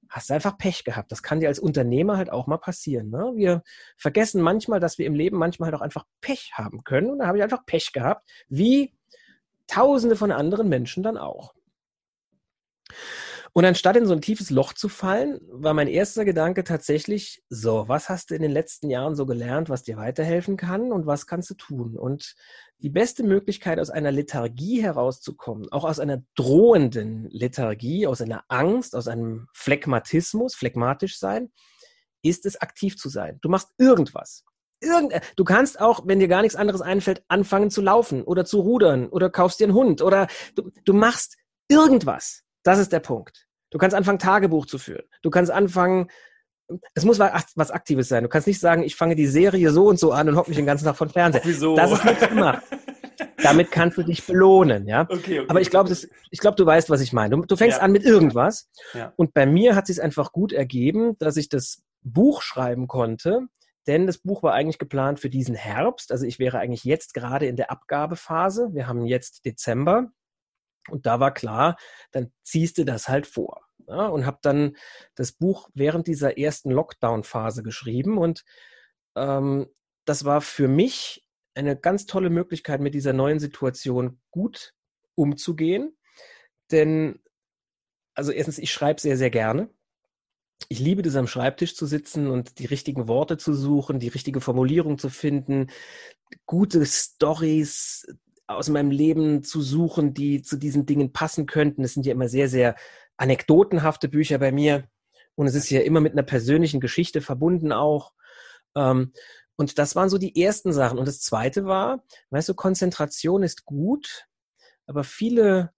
Hast 0.09 0.31
einfach 0.31 0.59
Pech 0.59 0.85
gehabt. 0.85 1.11
Das 1.11 1.23
kann 1.23 1.41
dir 1.41 1.49
als 1.49 1.59
Unternehmer 1.59 2.17
halt 2.17 2.31
auch 2.31 2.47
mal 2.47 2.59
passieren. 2.59 3.11
Ne? 3.11 3.33
Wir 3.35 3.62
vergessen 3.97 4.43
manchmal, 4.43 4.81
dass 4.81 4.99
wir 4.99 5.07
im 5.07 5.15
Leben 5.15 5.38
manchmal 5.38 5.69
halt 5.69 5.77
auch 5.77 5.85
einfach 5.85 6.05
Pech 6.21 6.53
haben 6.55 6.85
können. 6.85 7.11
Und 7.11 7.19
da 7.21 7.27
habe 7.27 7.38
ich 7.38 7.45
einfach 7.45 7.65
Pech 7.65 7.93
gehabt, 7.93 8.29
wie 8.49 8.95
Tausende 9.67 10.17
von 10.17 10.33
anderen 10.33 10.69
Menschen 10.69 11.03
dann 11.03 11.17
auch. 11.17 11.55
Und 13.55 13.67
anstatt 13.67 13.97
in 13.97 14.07
so 14.07 14.15
ein 14.15 14.23
tiefes 14.23 14.49
Loch 14.49 14.73
zu 14.73 14.88
fallen, 14.88 15.38
war 15.51 15.75
mein 15.75 15.88
erster 15.88 16.25
Gedanke 16.25 16.65
tatsächlich, 16.65 17.43
so, 17.51 17.87
was 17.87 18.09
hast 18.09 18.31
du 18.31 18.35
in 18.35 18.41
den 18.41 18.51
letzten 18.51 18.88
Jahren 18.88 19.15
so 19.15 19.27
gelernt, 19.27 19.69
was 19.69 19.83
dir 19.83 19.99
weiterhelfen 19.99 20.57
kann 20.57 20.91
und 20.91 21.05
was 21.05 21.27
kannst 21.27 21.51
du 21.51 21.55
tun? 21.55 21.99
Und 21.99 22.35
die 22.79 22.88
beste 22.88 23.23
Möglichkeit, 23.23 23.79
aus 23.79 23.91
einer 23.91 24.11
Lethargie 24.11 24.83
herauszukommen, 24.83 25.71
auch 25.71 25.85
aus 25.85 26.01
einer 26.01 26.23
drohenden 26.35 27.29
Lethargie, 27.31 28.07
aus 28.07 28.23
einer 28.23 28.43
Angst, 28.49 28.97
aus 28.97 29.07
einem 29.07 29.49
Phlegmatismus, 29.53 30.55
phlegmatisch 30.55 31.19
sein, 31.19 31.53
ist 32.23 32.47
es 32.47 32.59
aktiv 32.59 32.97
zu 32.97 33.11
sein. 33.11 33.38
Du 33.43 33.51
machst 33.51 33.69
irgendwas. 33.77 34.45
Irgend, 34.81 35.12
du 35.37 35.45
kannst 35.45 35.79
auch, 35.79 36.07
wenn 36.07 36.21
dir 36.21 36.29
gar 36.29 36.41
nichts 36.41 36.57
anderes 36.57 36.81
einfällt, 36.81 37.23
anfangen 37.29 37.71
zu 37.71 37.83
laufen 37.83 38.23
oder 38.25 38.47
zu 38.47 38.61
rudern 38.61 39.09
oder 39.09 39.29
kaufst 39.29 39.61
dir 39.61 39.65
einen 39.65 39.75
Hund 39.75 40.01
oder 40.01 40.27
du, 40.55 40.71
du 40.85 40.95
machst 40.95 41.37
irgendwas. 41.69 42.43
Das 42.62 42.79
ist 42.79 42.92
der 42.92 43.01
Punkt. 43.01 43.46
Du 43.70 43.79
kannst 43.79 43.96
anfangen, 43.96 44.18
Tagebuch 44.18 44.66
zu 44.66 44.79
führen. 44.79 45.05
Du 45.22 45.31
kannst 45.31 45.51
anfangen, 45.51 46.09
es 46.94 47.05
muss 47.05 47.18
was 47.18 47.70
Aktives 47.70 48.09
sein. 48.09 48.22
Du 48.22 48.29
kannst 48.29 48.46
nicht 48.46 48.61
sagen, 48.61 48.83
ich 48.83 48.96
fange 48.96 49.14
die 49.14 49.27
Serie 49.27 49.70
so 49.70 49.87
und 49.88 49.98
so 49.98 50.12
an 50.12 50.29
und 50.29 50.37
hocke 50.37 50.51
mich 50.51 50.57
den 50.57 50.66
ganzen 50.66 50.85
Tag 50.85 50.96
von 50.96 51.09
Fernseher. 51.09 51.42
Wieso? 51.44 51.77
Das 51.77 51.90
ist 51.90 52.05
nichts 52.05 52.29
gemacht. 52.29 52.62
Damit 53.42 53.70
kannst 53.70 53.98
du 53.98 54.03
dich 54.03 54.25
belohnen, 54.27 54.87
ja. 54.87 55.03
Okay, 55.03 55.40
okay, 55.40 55.46
Aber 55.48 55.61
ich 55.61 55.70
glaube, 55.70 55.94
ich 56.31 56.38
glaube, 56.38 56.57
du 56.57 56.64
weißt, 56.64 56.90
was 56.90 57.01
ich 57.01 57.12
meine. 57.12 57.37
Du, 57.37 57.44
du 57.44 57.57
fängst 57.57 57.79
ja. 57.79 57.83
an 57.83 57.92
mit 57.92 58.05
irgendwas. 58.05 58.70
Ja. 58.94 59.12
Und 59.16 59.35
bei 59.35 59.46
mir 59.46 59.75
hat 59.75 59.88
es 59.88 59.96
sich 59.96 60.05
einfach 60.05 60.33
gut 60.33 60.53
ergeben, 60.53 61.16
dass 61.18 61.37
ich 61.37 61.48
das 61.48 61.83
Buch 62.03 62.42
schreiben 62.42 62.87
konnte. 62.87 63.48
Denn 63.87 64.07
das 64.07 64.18
Buch 64.18 64.42
war 64.42 64.55
eigentlich 64.55 64.79
geplant 64.79 65.18
für 65.18 65.29
diesen 65.29 65.57
Herbst. 65.57 66.12
Also 66.12 66.25
ich 66.25 66.38
wäre 66.38 66.59
eigentlich 66.59 66.85
jetzt 66.85 67.14
gerade 67.14 67.46
in 67.46 67.57
der 67.57 67.70
Abgabephase. 67.70 68.70
Wir 68.72 68.87
haben 68.87 69.07
jetzt 69.07 69.44
Dezember. 69.44 70.11
Und 70.88 71.07
da 71.07 71.21
war 71.21 71.33
klar, 71.33 71.77
dann 72.11 72.33
ziehst 72.42 72.79
du 72.79 72.85
das 72.85 73.09
halt 73.09 73.27
vor. 73.27 73.62
Ja, 73.88 74.07
und 74.07 74.27
habe 74.27 74.38
dann 74.42 74.77
das 75.16 75.33
Buch 75.33 75.68
während 75.75 76.07
dieser 76.07 76.38
ersten 76.38 76.71
Lockdown-Phase 76.71 77.62
geschrieben. 77.62 78.16
Und 78.18 78.45
ähm, 79.16 79.68
das 80.05 80.25
war 80.25 80.40
für 80.40 80.68
mich 80.68 81.27
eine 81.55 81.77
ganz 81.77 82.07
tolle 82.07 82.31
Möglichkeit, 82.31 82.81
mit 82.81 82.95
dieser 82.95 83.12
neuen 83.12 83.38
Situation 83.38 84.21
gut 84.31 84.75
umzugehen. 85.14 85.97
Denn, 86.71 87.21
also 88.14 88.33
erstens, 88.33 88.59
ich 88.59 88.73
schreibe 88.73 89.01
sehr, 89.01 89.16
sehr 89.16 89.31
gerne. 89.31 89.68
Ich 90.68 90.79
liebe 90.79 91.03
das 91.03 91.16
am 91.16 91.27
Schreibtisch 91.27 91.75
zu 91.75 91.87
sitzen 91.87 92.29
und 92.29 92.59
die 92.59 92.66
richtigen 92.66 93.09
Worte 93.09 93.37
zu 93.37 93.53
suchen, 93.53 93.99
die 93.99 94.09
richtige 94.09 94.40
Formulierung 94.40 94.97
zu 94.97 95.11
finden, 95.11 95.66
gute 96.47 96.87
Stories 96.87 98.07
aus 98.46 98.68
meinem 98.68 98.90
Leben 98.90 99.42
zu 99.42 99.62
suchen, 99.62 100.14
die 100.14 100.42
zu 100.42 100.57
diesen 100.57 100.87
Dingen 100.87 101.12
passen 101.12 101.46
könnten. 101.46 101.85
Es 101.85 101.94
sind 101.94 102.07
ja 102.07 102.12
immer 102.12 102.28
sehr, 102.28 102.48
sehr 102.48 102.76
anekdotenhafte 103.16 104.09
Bücher 104.09 104.38
bei 104.38 104.52
mir. 104.52 104.85
Und 105.35 105.46
es 105.46 105.55
ist 105.55 105.70
ja 105.70 105.81
immer 105.81 106.00
mit 106.00 106.12
einer 106.12 106.22
persönlichen 106.22 106.81
Geschichte 106.81 107.20
verbunden 107.20 107.72
auch. 107.72 108.12
Ähm, 108.76 109.12
und 109.57 109.78
das 109.78 109.96
waren 109.96 110.09
so 110.09 110.18
die 110.18 110.42
ersten 110.42 110.72
Sachen. 110.72 110.98
Und 110.98 111.07
das 111.07 111.20
zweite 111.20 111.64
war, 111.64 112.05
weißt 112.31 112.48
du, 112.48 112.55
Konzentration 112.55 113.42
ist 113.42 113.64
gut, 113.64 114.26
aber 114.87 115.05
viele 115.05 115.72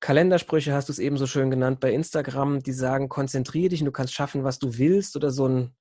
Kalendersprüche 0.00 0.72
hast 0.72 0.88
du 0.88 0.92
es 0.92 0.98
eben 0.98 1.16
so 1.16 1.26
schön 1.26 1.50
genannt 1.50 1.80
bei 1.80 1.92
Instagram, 1.92 2.62
die 2.62 2.72
sagen, 2.72 3.08
konzentriere 3.08 3.70
dich 3.70 3.80
und 3.80 3.86
du 3.86 3.92
kannst 3.92 4.14
schaffen, 4.14 4.44
was 4.44 4.58
du 4.58 4.78
willst 4.78 5.16
oder 5.16 5.30
so 5.30 5.48
ein 5.48 5.74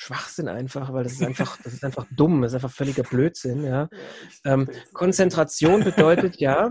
Schwachsinn 0.00 0.48
einfach, 0.48 0.92
weil 0.94 1.04
das 1.04 1.12
ist 1.12 1.22
einfach, 1.22 1.58
das 1.62 1.74
ist 1.74 1.84
einfach 1.84 2.06
dumm, 2.10 2.40
das 2.40 2.52
ist 2.52 2.54
einfach 2.56 2.74
völliger 2.74 3.02
Blödsinn, 3.02 3.64
ja. 3.64 3.88
ähm, 4.44 4.68
Konzentration 4.94 5.84
bedeutet 5.84 6.36
ja, 6.40 6.70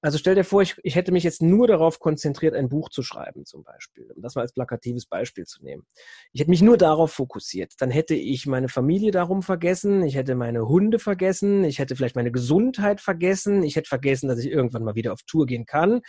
also 0.00 0.18
stell 0.18 0.34
dir 0.34 0.44
vor, 0.44 0.60
ich, 0.60 0.76
ich 0.82 0.96
hätte 0.96 1.12
mich 1.12 1.24
jetzt 1.24 1.40
nur 1.40 1.66
darauf 1.66 1.98
konzentriert, 1.98 2.54
ein 2.54 2.68
Buch 2.68 2.90
zu 2.90 3.02
schreiben, 3.02 3.46
zum 3.46 3.64
Beispiel, 3.64 4.10
um 4.14 4.20
das 4.20 4.34
mal 4.34 4.42
als 4.42 4.52
plakatives 4.52 5.06
Beispiel 5.06 5.44
zu 5.44 5.62
nehmen. 5.62 5.86
Ich 6.32 6.40
hätte 6.40 6.50
mich 6.50 6.60
nur 6.60 6.76
darauf 6.76 7.12
fokussiert. 7.12 7.72
Dann 7.78 7.90
hätte 7.90 8.14
ich 8.14 8.46
meine 8.46 8.68
Familie 8.68 9.12
darum 9.12 9.42
vergessen, 9.42 10.02
ich 10.02 10.14
hätte 10.16 10.34
meine 10.34 10.68
Hunde 10.68 10.98
vergessen, 10.98 11.64
ich 11.64 11.78
hätte 11.78 11.96
vielleicht 11.96 12.16
meine 12.16 12.32
Gesundheit 12.32 13.00
vergessen, 13.00 13.62
ich 13.62 13.76
hätte 13.76 13.88
vergessen, 13.88 14.28
dass 14.28 14.38
ich 14.38 14.50
irgendwann 14.50 14.84
mal 14.84 14.94
wieder 14.94 15.14
auf 15.14 15.22
Tour 15.26 15.46
gehen 15.46 15.64
kann. 15.64 16.02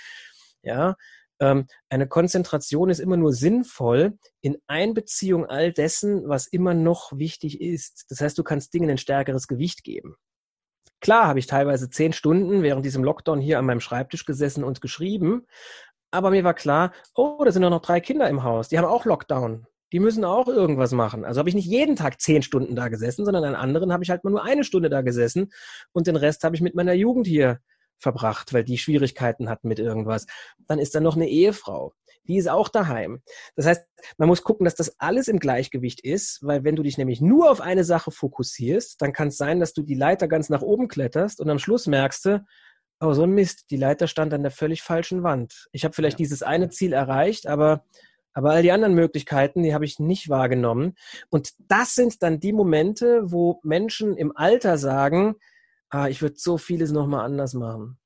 Ja, 0.62 0.96
eine 1.40 2.08
Konzentration 2.08 2.90
ist 2.90 3.00
immer 3.00 3.18
nur 3.18 3.34
sinnvoll 3.34 4.18
in 4.42 4.58
Einbeziehung 4.68 5.46
all 5.46 5.74
dessen, 5.74 6.30
was 6.30 6.48
immer 6.48 6.74
noch 6.74 7.18
wichtig 7.18 7.60
ist. 7.60 8.06
Das 8.10 8.22
heißt, 8.22 8.38
du 8.38 8.44
kannst 8.44 8.74
Dingen 8.74 8.90
ein 8.90 8.98
stärkeres 8.98 9.48
Gewicht 9.48 9.84
geben. 9.84 10.16
Klar 11.02 11.28
habe 11.28 11.40
ich 11.40 11.48
teilweise 11.48 11.90
zehn 11.90 12.14
Stunden 12.14 12.64
während 12.64 12.86
diesem 12.86 13.04
Lockdown 13.04 13.42
hier 13.42 13.60
an 13.60 13.66
meinem 13.66 13.82
Schreibtisch 13.82 14.26
gesessen 14.26 14.64
und 14.64 14.82
geschrieben, 14.82 15.46
aber 16.12 16.30
mir 16.30 16.44
war 16.44 16.54
klar, 16.54 16.94
oh, 17.14 17.44
da 17.44 17.52
sind 17.52 17.62
doch 17.62 17.70
noch 17.70 17.82
drei 17.82 18.00
Kinder 18.00 18.30
im 18.30 18.44
Haus, 18.44 18.70
die 18.70 18.78
haben 18.78 18.86
auch 18.86 19.06
Lockdown. 19.06 19.68
Die 19.92 20.00
müssen 20.00 20.26
auch 20.26 20.48
irgendwas 20.48 20.94
machen. 20.94 21.24
Also 21.26 21.40
habe 21.40 21.50
ich 21.50 21.56
nicht 21.56 21.68
jeden 21.68 21.96
Tag 21.96 22.20
zehn 22.20 22.42
Stunden 22.42 22.76
da 22.76 22.88
gesessen, 22.88 23.24
sondern 23.24 23.44
an 23.44 23.56
anderen 23.56 23.94
habe 23.94 24.04
ich 24.04 24.10
halt 24.10 24.24
mal 24.24 24.32
nur 24.32 24.44
eine 24.44 24.64
Stunde 24.64 24.90
da 24.90 25.02
gesessen 25.02 25.52
und 25.92 26.08
den 26.08 26.16
Rest 26.16 26.44
habe 26.44 26.56
ich 26.56 26.62
mit 26.62 26.74
meiner 26.74 26.94
Jugend 26.94 27.28
hier 27.28 27.60
verbracht, 27.98 28.54
weil 28.54 28.64
die 28.64 28.78
Schwierigkeiten 28.78 29.50
hatten 29.50 29.68
mit 29.68 29.80
irgendwas. 29.80 30.26
Dann 30.68 30.80
ist 30.80 30.96
da 30.96 31.00
noch 31.00 31.16
eine 31.16 31.28
Ehefrau. 31.28 31.94
Die 32.28 32.38
ist 32.38 32.50
auch 32.50 32.70
daheim. 32.70 33.22
Das 33.56 33.66
heißt, 33.66 33.86
man 34.18 34.28
muss 34.28 34.44
gucken, 34.44 34.66
dass 34.66 34.76
das 34.76 35.00
alles 35.00 35.28
im 35.28 35.40
Gleichgewicht 35.40 36.02
ist, 36.02 36.40
weil 36.42 36.64
wenn 36.64 36.76
du 36.76 36.84
dich 36.84 36.98
nämlich 36.98 37.22
nur 37.22 37.52
auf 37.52 37.62
eine 37.62 37.84
Sache 37.84 38.12
fokussierst, 38.12 39.02
dann 39.02 39.14
kann 39.14 39.28
es 39.28 39.38
sein, 39.38 39.60
dass 39.60 39.74
du 39.74 39.84
die 39.84 39.96
Leiter 39.96 40.28
ganz 40.28 40.50
nach 40.50 40.62
oben 40.62 40.88
kletterst 40.88 41.40
und 41.40 41.50
am 41.50 41.60
Schluss 41.60 41.86
merkst 41.86 42.26
du, 42.26 42.46
oh, 43.00 43.14
so 43.14 43.24
ein 43.24 43.32
Mist, 43.32 43.66
die 43.70 43.78
Leiter 43.78 44.08
stand 44.08 44.34
an 44.34 44.42
der 44.42 44.52
völlig 44.52 44.82
falschen 44.82 45.24
Wand. 45.24 45.68
Ich 45.72 45.84
habe 45.84 45.94
vielleicht 45.94 46.20
ja. 46.20 46.24
dieses 46.24 46.42
eine 46.42 46.70
Ziel 46.70 46.94
erreicht, 46.94 47.48
aber 47.48 47.86
aber 48.38 48.52
all 48.52 48.64
die 48.64 48.72
anderen 48.72 48.96
Möglichkeiten, 48.96 49.64
die 49.64 49.74
habe 49.74 49.86
ich 49.86 49.98
nicht 49.98 50.28
wahrgenommen. 50.28 50.96
Und 51.30 51.54
das 51.70 51.96
sind 51.96 52.22
dann 52.22 52.42
die 52.42 52.52
Momente, 52.52 53.22
wo 53.24 53.62
Menschen 53.64 54.18
im 54.18 54.36
Alter 54.36 54.78
sagen, 54.78 55.36
ah, 55.90 56.08
ich 56.08 56.22
würde 56.22 56.36
so 56.38 56.58
vieles 56.58 56.92
nochmal 56.92 57.26
anders 57.26 57.54
machen. 57.54 57.98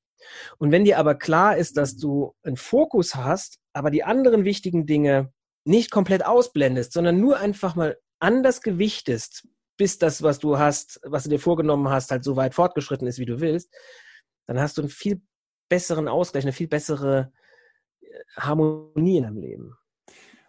Und 0.58 0.70
wenn 0.70 0.84
dir 0.84 0.98
aber 0.98 1.14
klar 1.14 1.56
ist, 1.56 1.76
dass 1.76 1.96
du 1.96 2.34
einen 2.42 2.56
Fokus 2.56 3.14
hast, 3.14 3.58
aber 3.72 3.90
die 3.90 4.04
anderen 4.04 4.44
wichtigen 4.44 4.86
Dinge 4.86 5.32
nicht 5.64 5.90
komplett 5.90 6.24
ausblendest, 6.24 6.92
sondern 6.92 7.20
nur 7.20 7.38
einfach 7.38 7.74
mal 7.74 7.98
anders 8.18 8.62
gewichtest, 8.62 9.48
bis 9.76 9.98
das, 9.98 10.22
was 10.22 10.38
du 10.38 10.58
hast, 10.58 11.00
was 11.04 11.24
du 11.24 11.30
dir 11.30 11.38
vorgenommen 11.38 11.88
hast, 11.88 12.10
halt 12.10 12.24
so 12.24 12.36
weit 12.36 12.54
fortgeschritten 12.54 13.06
ist, 13.06 13.18
wie 13.18 13.26
du 13.26 13.40
willst, 13.40 13.74
dann 14.46 14.60
hast 14.60 14.76
du 14.76 14.82
einen 14.82 14.90
viel 14.90 15.22
besseren 15.70 16.08
Ausgleich, 16.08 16.44
eine 16.44 16.52
viel 16.52 16.68
bessere 16.68 17.32
äh, 18.00 18.06
Harmonie 18.36 19.18
in 19.18 19.22
deinem 19.22 19.38
Leben. 19.38 19.76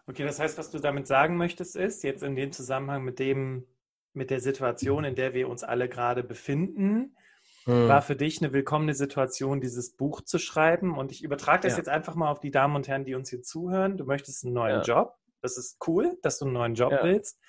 Okay, 0.08 0.26
das 0.26 0.40
heißt, 0.40 0.58
was 0.58 0.72
du 0.72 0.80
damit 0.80 1.08
sagen 1.08 1.38
möchtest, 1.38 1.76
ist, 1.76 2.04
jetzt 2.04 2.24
in 2.24 2.36
dem 2.36 2.52
Zusammenhang 2.52 3.04
mit 3.04 3.20
dem, 3.20 3.66
mit 4.14 4.30
der 4.30 4.40
Situation, 4.40 5.04
in 5.04 5.16
der 5.16 5.34
wir 5.34 5.50
uns 5.50 5.64
alle 5.64 5.88
gerade 5.88 6.24
befinden, 6.24 7.16
hm. 7.66 7.88
war 7.88 8.02
für 8.02 8.16
dich 8.16 8.42
eine 8.42 8.54
willkommene 8.54 8.94
Situation, 8.94 9.62
dieses 9.62 9.96
Buch 9.96 10.22
zu 10.22 10.40
schreiben. 10.40 10.98
Und 10.98 11.12
ich 11.12 11.24
übertrage 11.24 11.64
das 11.64 11.74
ja. 11.74 11.78
jetzt 11.78 11.90
einfach 11.90 12.16
mal 12.16 12.30
auf 12.30 12.40
die 12.40 12.52
Damen 12.52 12.76
und 12.76 12.88
Herren, 12.88 13.06
die 13.06 13.16
uns 13.16 13.30
hier 13.30 13.42
zuhören. 13.42 13.98
Du 13.98 14.06
möchtest 14.06 14.44
einen 14.44 14.54
neuen 14.54 14.78
ja. 14.78 14.82
Job. 14.82 15.16
Das 15.42 15.58
ist 15.58 15.78
cool, 15.88 16.18
dass 16.22 16.40
du 16.40 16.46
einen 16.46 16.54
neuen 16.54 16.76
Job 16.76 16.92
ja. 16.92 17.04
willst. 17.04 17.40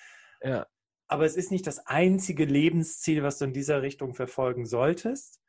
Ja. 0.42 0.66
Aber 1.08 1.24
es 1.24 1.36
ist 1.36 1.50
nicht 1.50 1.66
das 1.66 1.86
einzige 1.86 2.44
Lebensziel, 2.44 3.22
was 3.22 3.38
du 3.38 3.44
in 3.44 3.52
dieser 3.52 3.82
Richtung 3.82 4.14
verfolgen 4.14 4.64
solltest, 4.64 5.42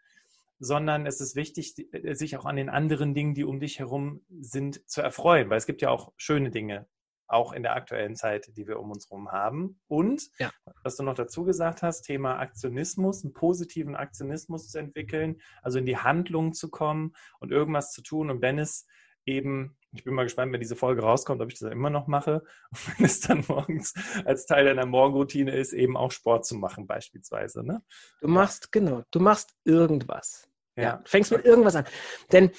sondern 0.59 1.05
es 1.05 1.21
ist 1.21 1.35
wichtig, 1.35 1.75
sich 2.11 2.37
auch 2.37 2.45
an 2.45 2.57
den 2.57 2.69
anderen 2.69 3.13
Dingen, 3.13 3.33
die 3.33 3.45
um 3.45 3.59
dich 3.59 3.79
herum 3.79 4.25
sind, 4.39 4.87
zu 4.89 5.01
erfreuen, 5.01 5.49
weil 5.49 5.57
es 5.57 5.65
gibt 5.65 5.81
ja 5.81 5.89
auch 5.89 6.11
schöne 6.17 6.51
Dinge 6.51 6.87
auch 7.33 7.51
in 7.51 7.63
der 7.63 7.75
aktuellen 7.75 8.15
Zeit, 8.15 8.55
die 8.55 8.67
wir 8.67 8.79
um 8.79 8.91
uns 8.91 9.09
herum 9.09 9.31
haben. 9.31 9.79
Und, 9.87 10.29
ja. 10.39 10.51
was 10.83 10.95
du 10.95 11.03
noch 11.03 11.15
dazu 11.15 11.43
gesagt 11.43 11.81
hast, 11.81 12.03
Thema 12.03 12.39
Aktionismus, 12.39 13.23
einen 13.23 13.33
positiven 13.33 13.95
Aktionismus 13.95 14.69
zu 14.69 14.77
entwickeln, 14.77 15.41
also 15.61 15.79
in 15.79 15.85
die 15.85 15.97
Handlung 15.97 16.53
zu 16.53 16.69
kommen 16.69 17.13
und 17.39 17.51
irgendwas 17.51 17.91
zu 17.91 18.01
tun. 18.01 18.29
Und 18.29 18.41
wenn 18.41 18.59
es 18.59 18.87
eben, 19.25 19.77
ich 19.91 20.03
bin 20.03 20.13
mal 20.13 20.23
gespannt, 20.23 20.51
wenn 20.53 20.59
diese 20.59 20.75
Folge 20.75 21.01
rauskommt, 21.01 21.41
ob 21.41 21.51
ich 21.51 21.59
das 21.59 21.71
immer 21.71 21.89
noch 21.89 22.07
mache, 22.07 22.43
und 22.71 22.79
wenn 22.99 23.05
es 23.05 23.19
dann 23.21 23.43
morgens 23.47 23.93
als 24.25 24.45
Teil 24.45 24.65
deiner 24.65 24.85
Morgenroutine 24.85 25.55
ist, 25.55 25.73
eben 25.73 25.97
auch 25.97 26.11
Sport 26.11 26.45
zu 26.45 26.55
machen, 26.55 26.87
beispielsweise. 26.87 27.65
Ne? 27.65 27.81
Du 28.21 28.27
machst, 28.27 28.71
genau, 28.71 29.03
du 29.11 29.19
machst 29.19 29.53
irgendwas. 29.63 30.47
Ja. 30.75 30.83
ja. 30.83 31.01
Fängst 31.05 31.31
mit 31.31 31.45
irgendwas 31.45 31.75
an. 31.75 31.85
Denn, 32.31 32.51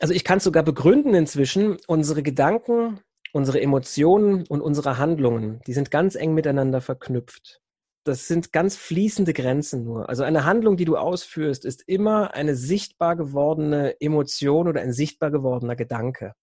also 0.00 0.14
ich 0.14 0.24
kann 0.24 0.38
es 0.38 0.44
sogar 0.44 0.62
begründen 0.62 1.14
inzwischen, 1.14 1.78
unsere 1.86 2.22
Gedanken 2.22 3.00
unsere 3.32 3.60
Emotionen 3.60 4.46
und 4.46 4.60
unsere 4.60 4.98
Handlungen, 4.98 5.60
die 5.66 5.72
sind 5.72 5.90
ganz 5.90 6.14
eng 6.14 6.34
miteinander 6.34 6.80
verknüpft. 6.80 7.60
Das 8.04 8.28
sind 8.28 8.52
ganz 8.52 8.76
fließende 8.76 9.32
Grenzen 9.32 9.84
nur. 9.84 10.08
Also 10.08 10.24
eine 10.24 10.44
Handlung, 10.44 10.76
die 10.76 10.84
du 10.84 10.96
ausführst, 10.96 11.64
ist 11.64 11.82
immer 11.86 12.34
eine 12.34 12.56
sichtbar 12.56 13.16
gewordene 13.16 14.00
Emotion 14.00 14.68
oder 14.68 14.80
ein 14.80 14.92
sichtbar 14.92 15.30
gewordener 15.30 15.76
Gedanke. 15.76 16.34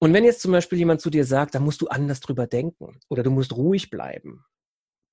Und 0.00 0.14
wenn 0.14 0.24
jetzt 0.24 0.40
zum 0.40 0.52
Beispiel 0.52 0.78
jemand 0.78 1.00
zu 1.00 1.10
dir 1.10 1.24
sagt, 1.24 1.54
da 1.54 1.60
musst 1.60 1.80
du 1.82 1.88
anders 1.88 2.20
drüber 2.20 2.46
denken 2.46 3.00
oder 3.08 3.22
du 3.22 3.30
musst 3.30 3.54
ruhig 3.56 3.90
bleiben 3.90 4.44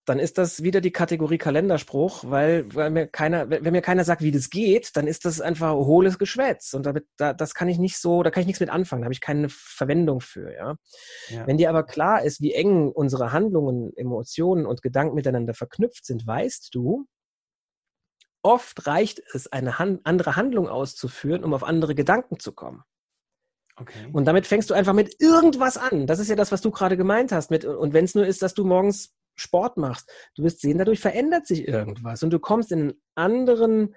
dann 0.05 0.19
ist 0.19 0.37
das 0.37 0.61
wieder 0.61 0.81
die 0.81 0.91
Kategorie 0.91 1.39
Kalenderspruch, 1.39 2.23
weil, 2.27 2.73
weil 2.73 2.91
mir 2.91 3.07
keiner, 3.07 3.49
wenn 3.49 3.71
mir 3.71 3.81
keiner 3.81 4.03
sagt, 4.03 4.21
wie 4.21 4.31
das 4.31 4.49
geht, 4.49 4.95
dann 4.95 5.07
ist 5.07 5.25
das 5.25 5.41
einfach 5.41 5.73
hohles 5.73 6.19
Geschwätz. 6.19 6.73
Und 6.73 6.85
damit, 6.85 7.07
da, 7.17 7.33
das 7.33 7.55
kann 7.55 7.67
ich 7.67 7.79
nicht 7.79 7.97
so, 7.97 8.21
da 8.21 8.29
kann 8.29 8.41
ich 8.41 8.47
nichts 8.47 8.59
mit 8.59 8.69
anfangen, 8.69 9.01
da 9.01 9.05
habe 9.05 9.13
ich 9.13 9.21
keine 9.21 9.49
Verwendung 9.49 10.21
für, 10.21 10.53
ja? 10.53 10.75
ja. 11.29 11.47
Wenn 11.47 11.57
dir 11.57 11.69
aber 11.69 11.83
klar 11.83 12.23
ist, 12.23 12.39
wie 12.39 12.53
eng 12.53 12.89
unsere 12.89 13.31
Handlungen, 13.31 13.91
Emotionen 13.95 14.65
und 14.65 14.83
Gedanken 14.83 15.15
miteinander 15.15 15.55
verknüpft 15.55 16.05
sind, 16.05 16.27
weißt 16.27 16.73
du, 16.73 17.07
oft 18.43 18.85
reicht 18.85 19.23
es, 19.33 19.51
eine 19.51 19.79
Han 19.79 20.01
andere 20.03 20.35
Handlung 20.35 20.69
auszuführen, 20.69 21.43
um 21.43 21.53
auf 21.53 21.63
andere 21.63 21.95
Gedanken 21.95 22.39
zu 22.39 22.51
kommen. 22.51 22.83
Okay. 23.77 24.07
Und 24.13 24.25
damit 24.25 24.47
fängst 24.47 24.69
du 24.69 24.73
einfach 24.73 24.93
mit 24.93 25.19
irgendwas 25.19 25.77
an. 25.77 26.07
Das 26.07 26.19
ist 26.19 26.29
ja 26.29 26.35
das, 26.35 26.51
was 26.51 26.61
du 26.61 26.71
gerade 26.71 26.95
gemeint 26.95 27.31
hast. 27.31 27.51
Mit, 27.51 27.65
und 27.65 27.93
wenn 27.93 28.05
es 28.05 28.15
nur 28.15 28.25
ist, 28.25 28.41
dass 28.41 28.53
du 28.53 28.63
morgens 28.63 29.13
Sport 29.35 29.77
machst, 29.77 30.09
du 30.35 30.43
wirst 30.43 30.61
sehen, 30.61 30.77
dadurch 30.77 30.99
verändert 30.99 31.47
sich 31.47 31.67
irgendwas 31.67 32.23
und 32.23 32.31
du 32.31 32.39
kommst 32.39 32.71
in 32.71 32.79
einen 32.79 33.01
anderen 33.15 33.95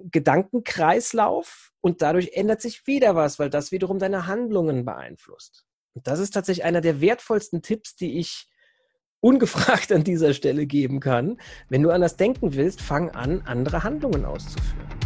Gedankenkreislauf 0.00 1.72
und 1.80 2.02
dadurch 2.02 2.32
ändert 2.34 2.60
sich 2.60 2.86
wieder 2.86 3.16
was, 3.16 3.38
weil 3.38 3.50
das 3.50 3.72
wiederum 3.72 3.98
deine 3.98 4.26
Handlungen 4.26 4.84
beeinflusst. 4.84 5.64
Und 5.94 6.06
das 6.06 6.20
ist 6.20 6.34
tatsächlich 6.34 6.64
einer 6.64 6.80
der 6.80 7.00
wertvollsten 7.00 7.62
Tipps, 7.62 7.96
die 7.96 8.18
ich 8.18 8.48
ungefragt 9.20 9.92
an 9.92 10.04
dieser 10.04 10.34
Stelle 10.34 10.66
geben 10.66 11.00
kann. 11.00 11.40
Wenn 11.68 11.82
du 11.82 11.90
anders 11.90 12.16
denken 12.16 12.54
willst, 12.54 12.80
fang 12.80 13.10
an, 13.10 13.42
andere 13.42 13.82
Handlungen 13.82 14.24
auszuführen. 14.24 14.97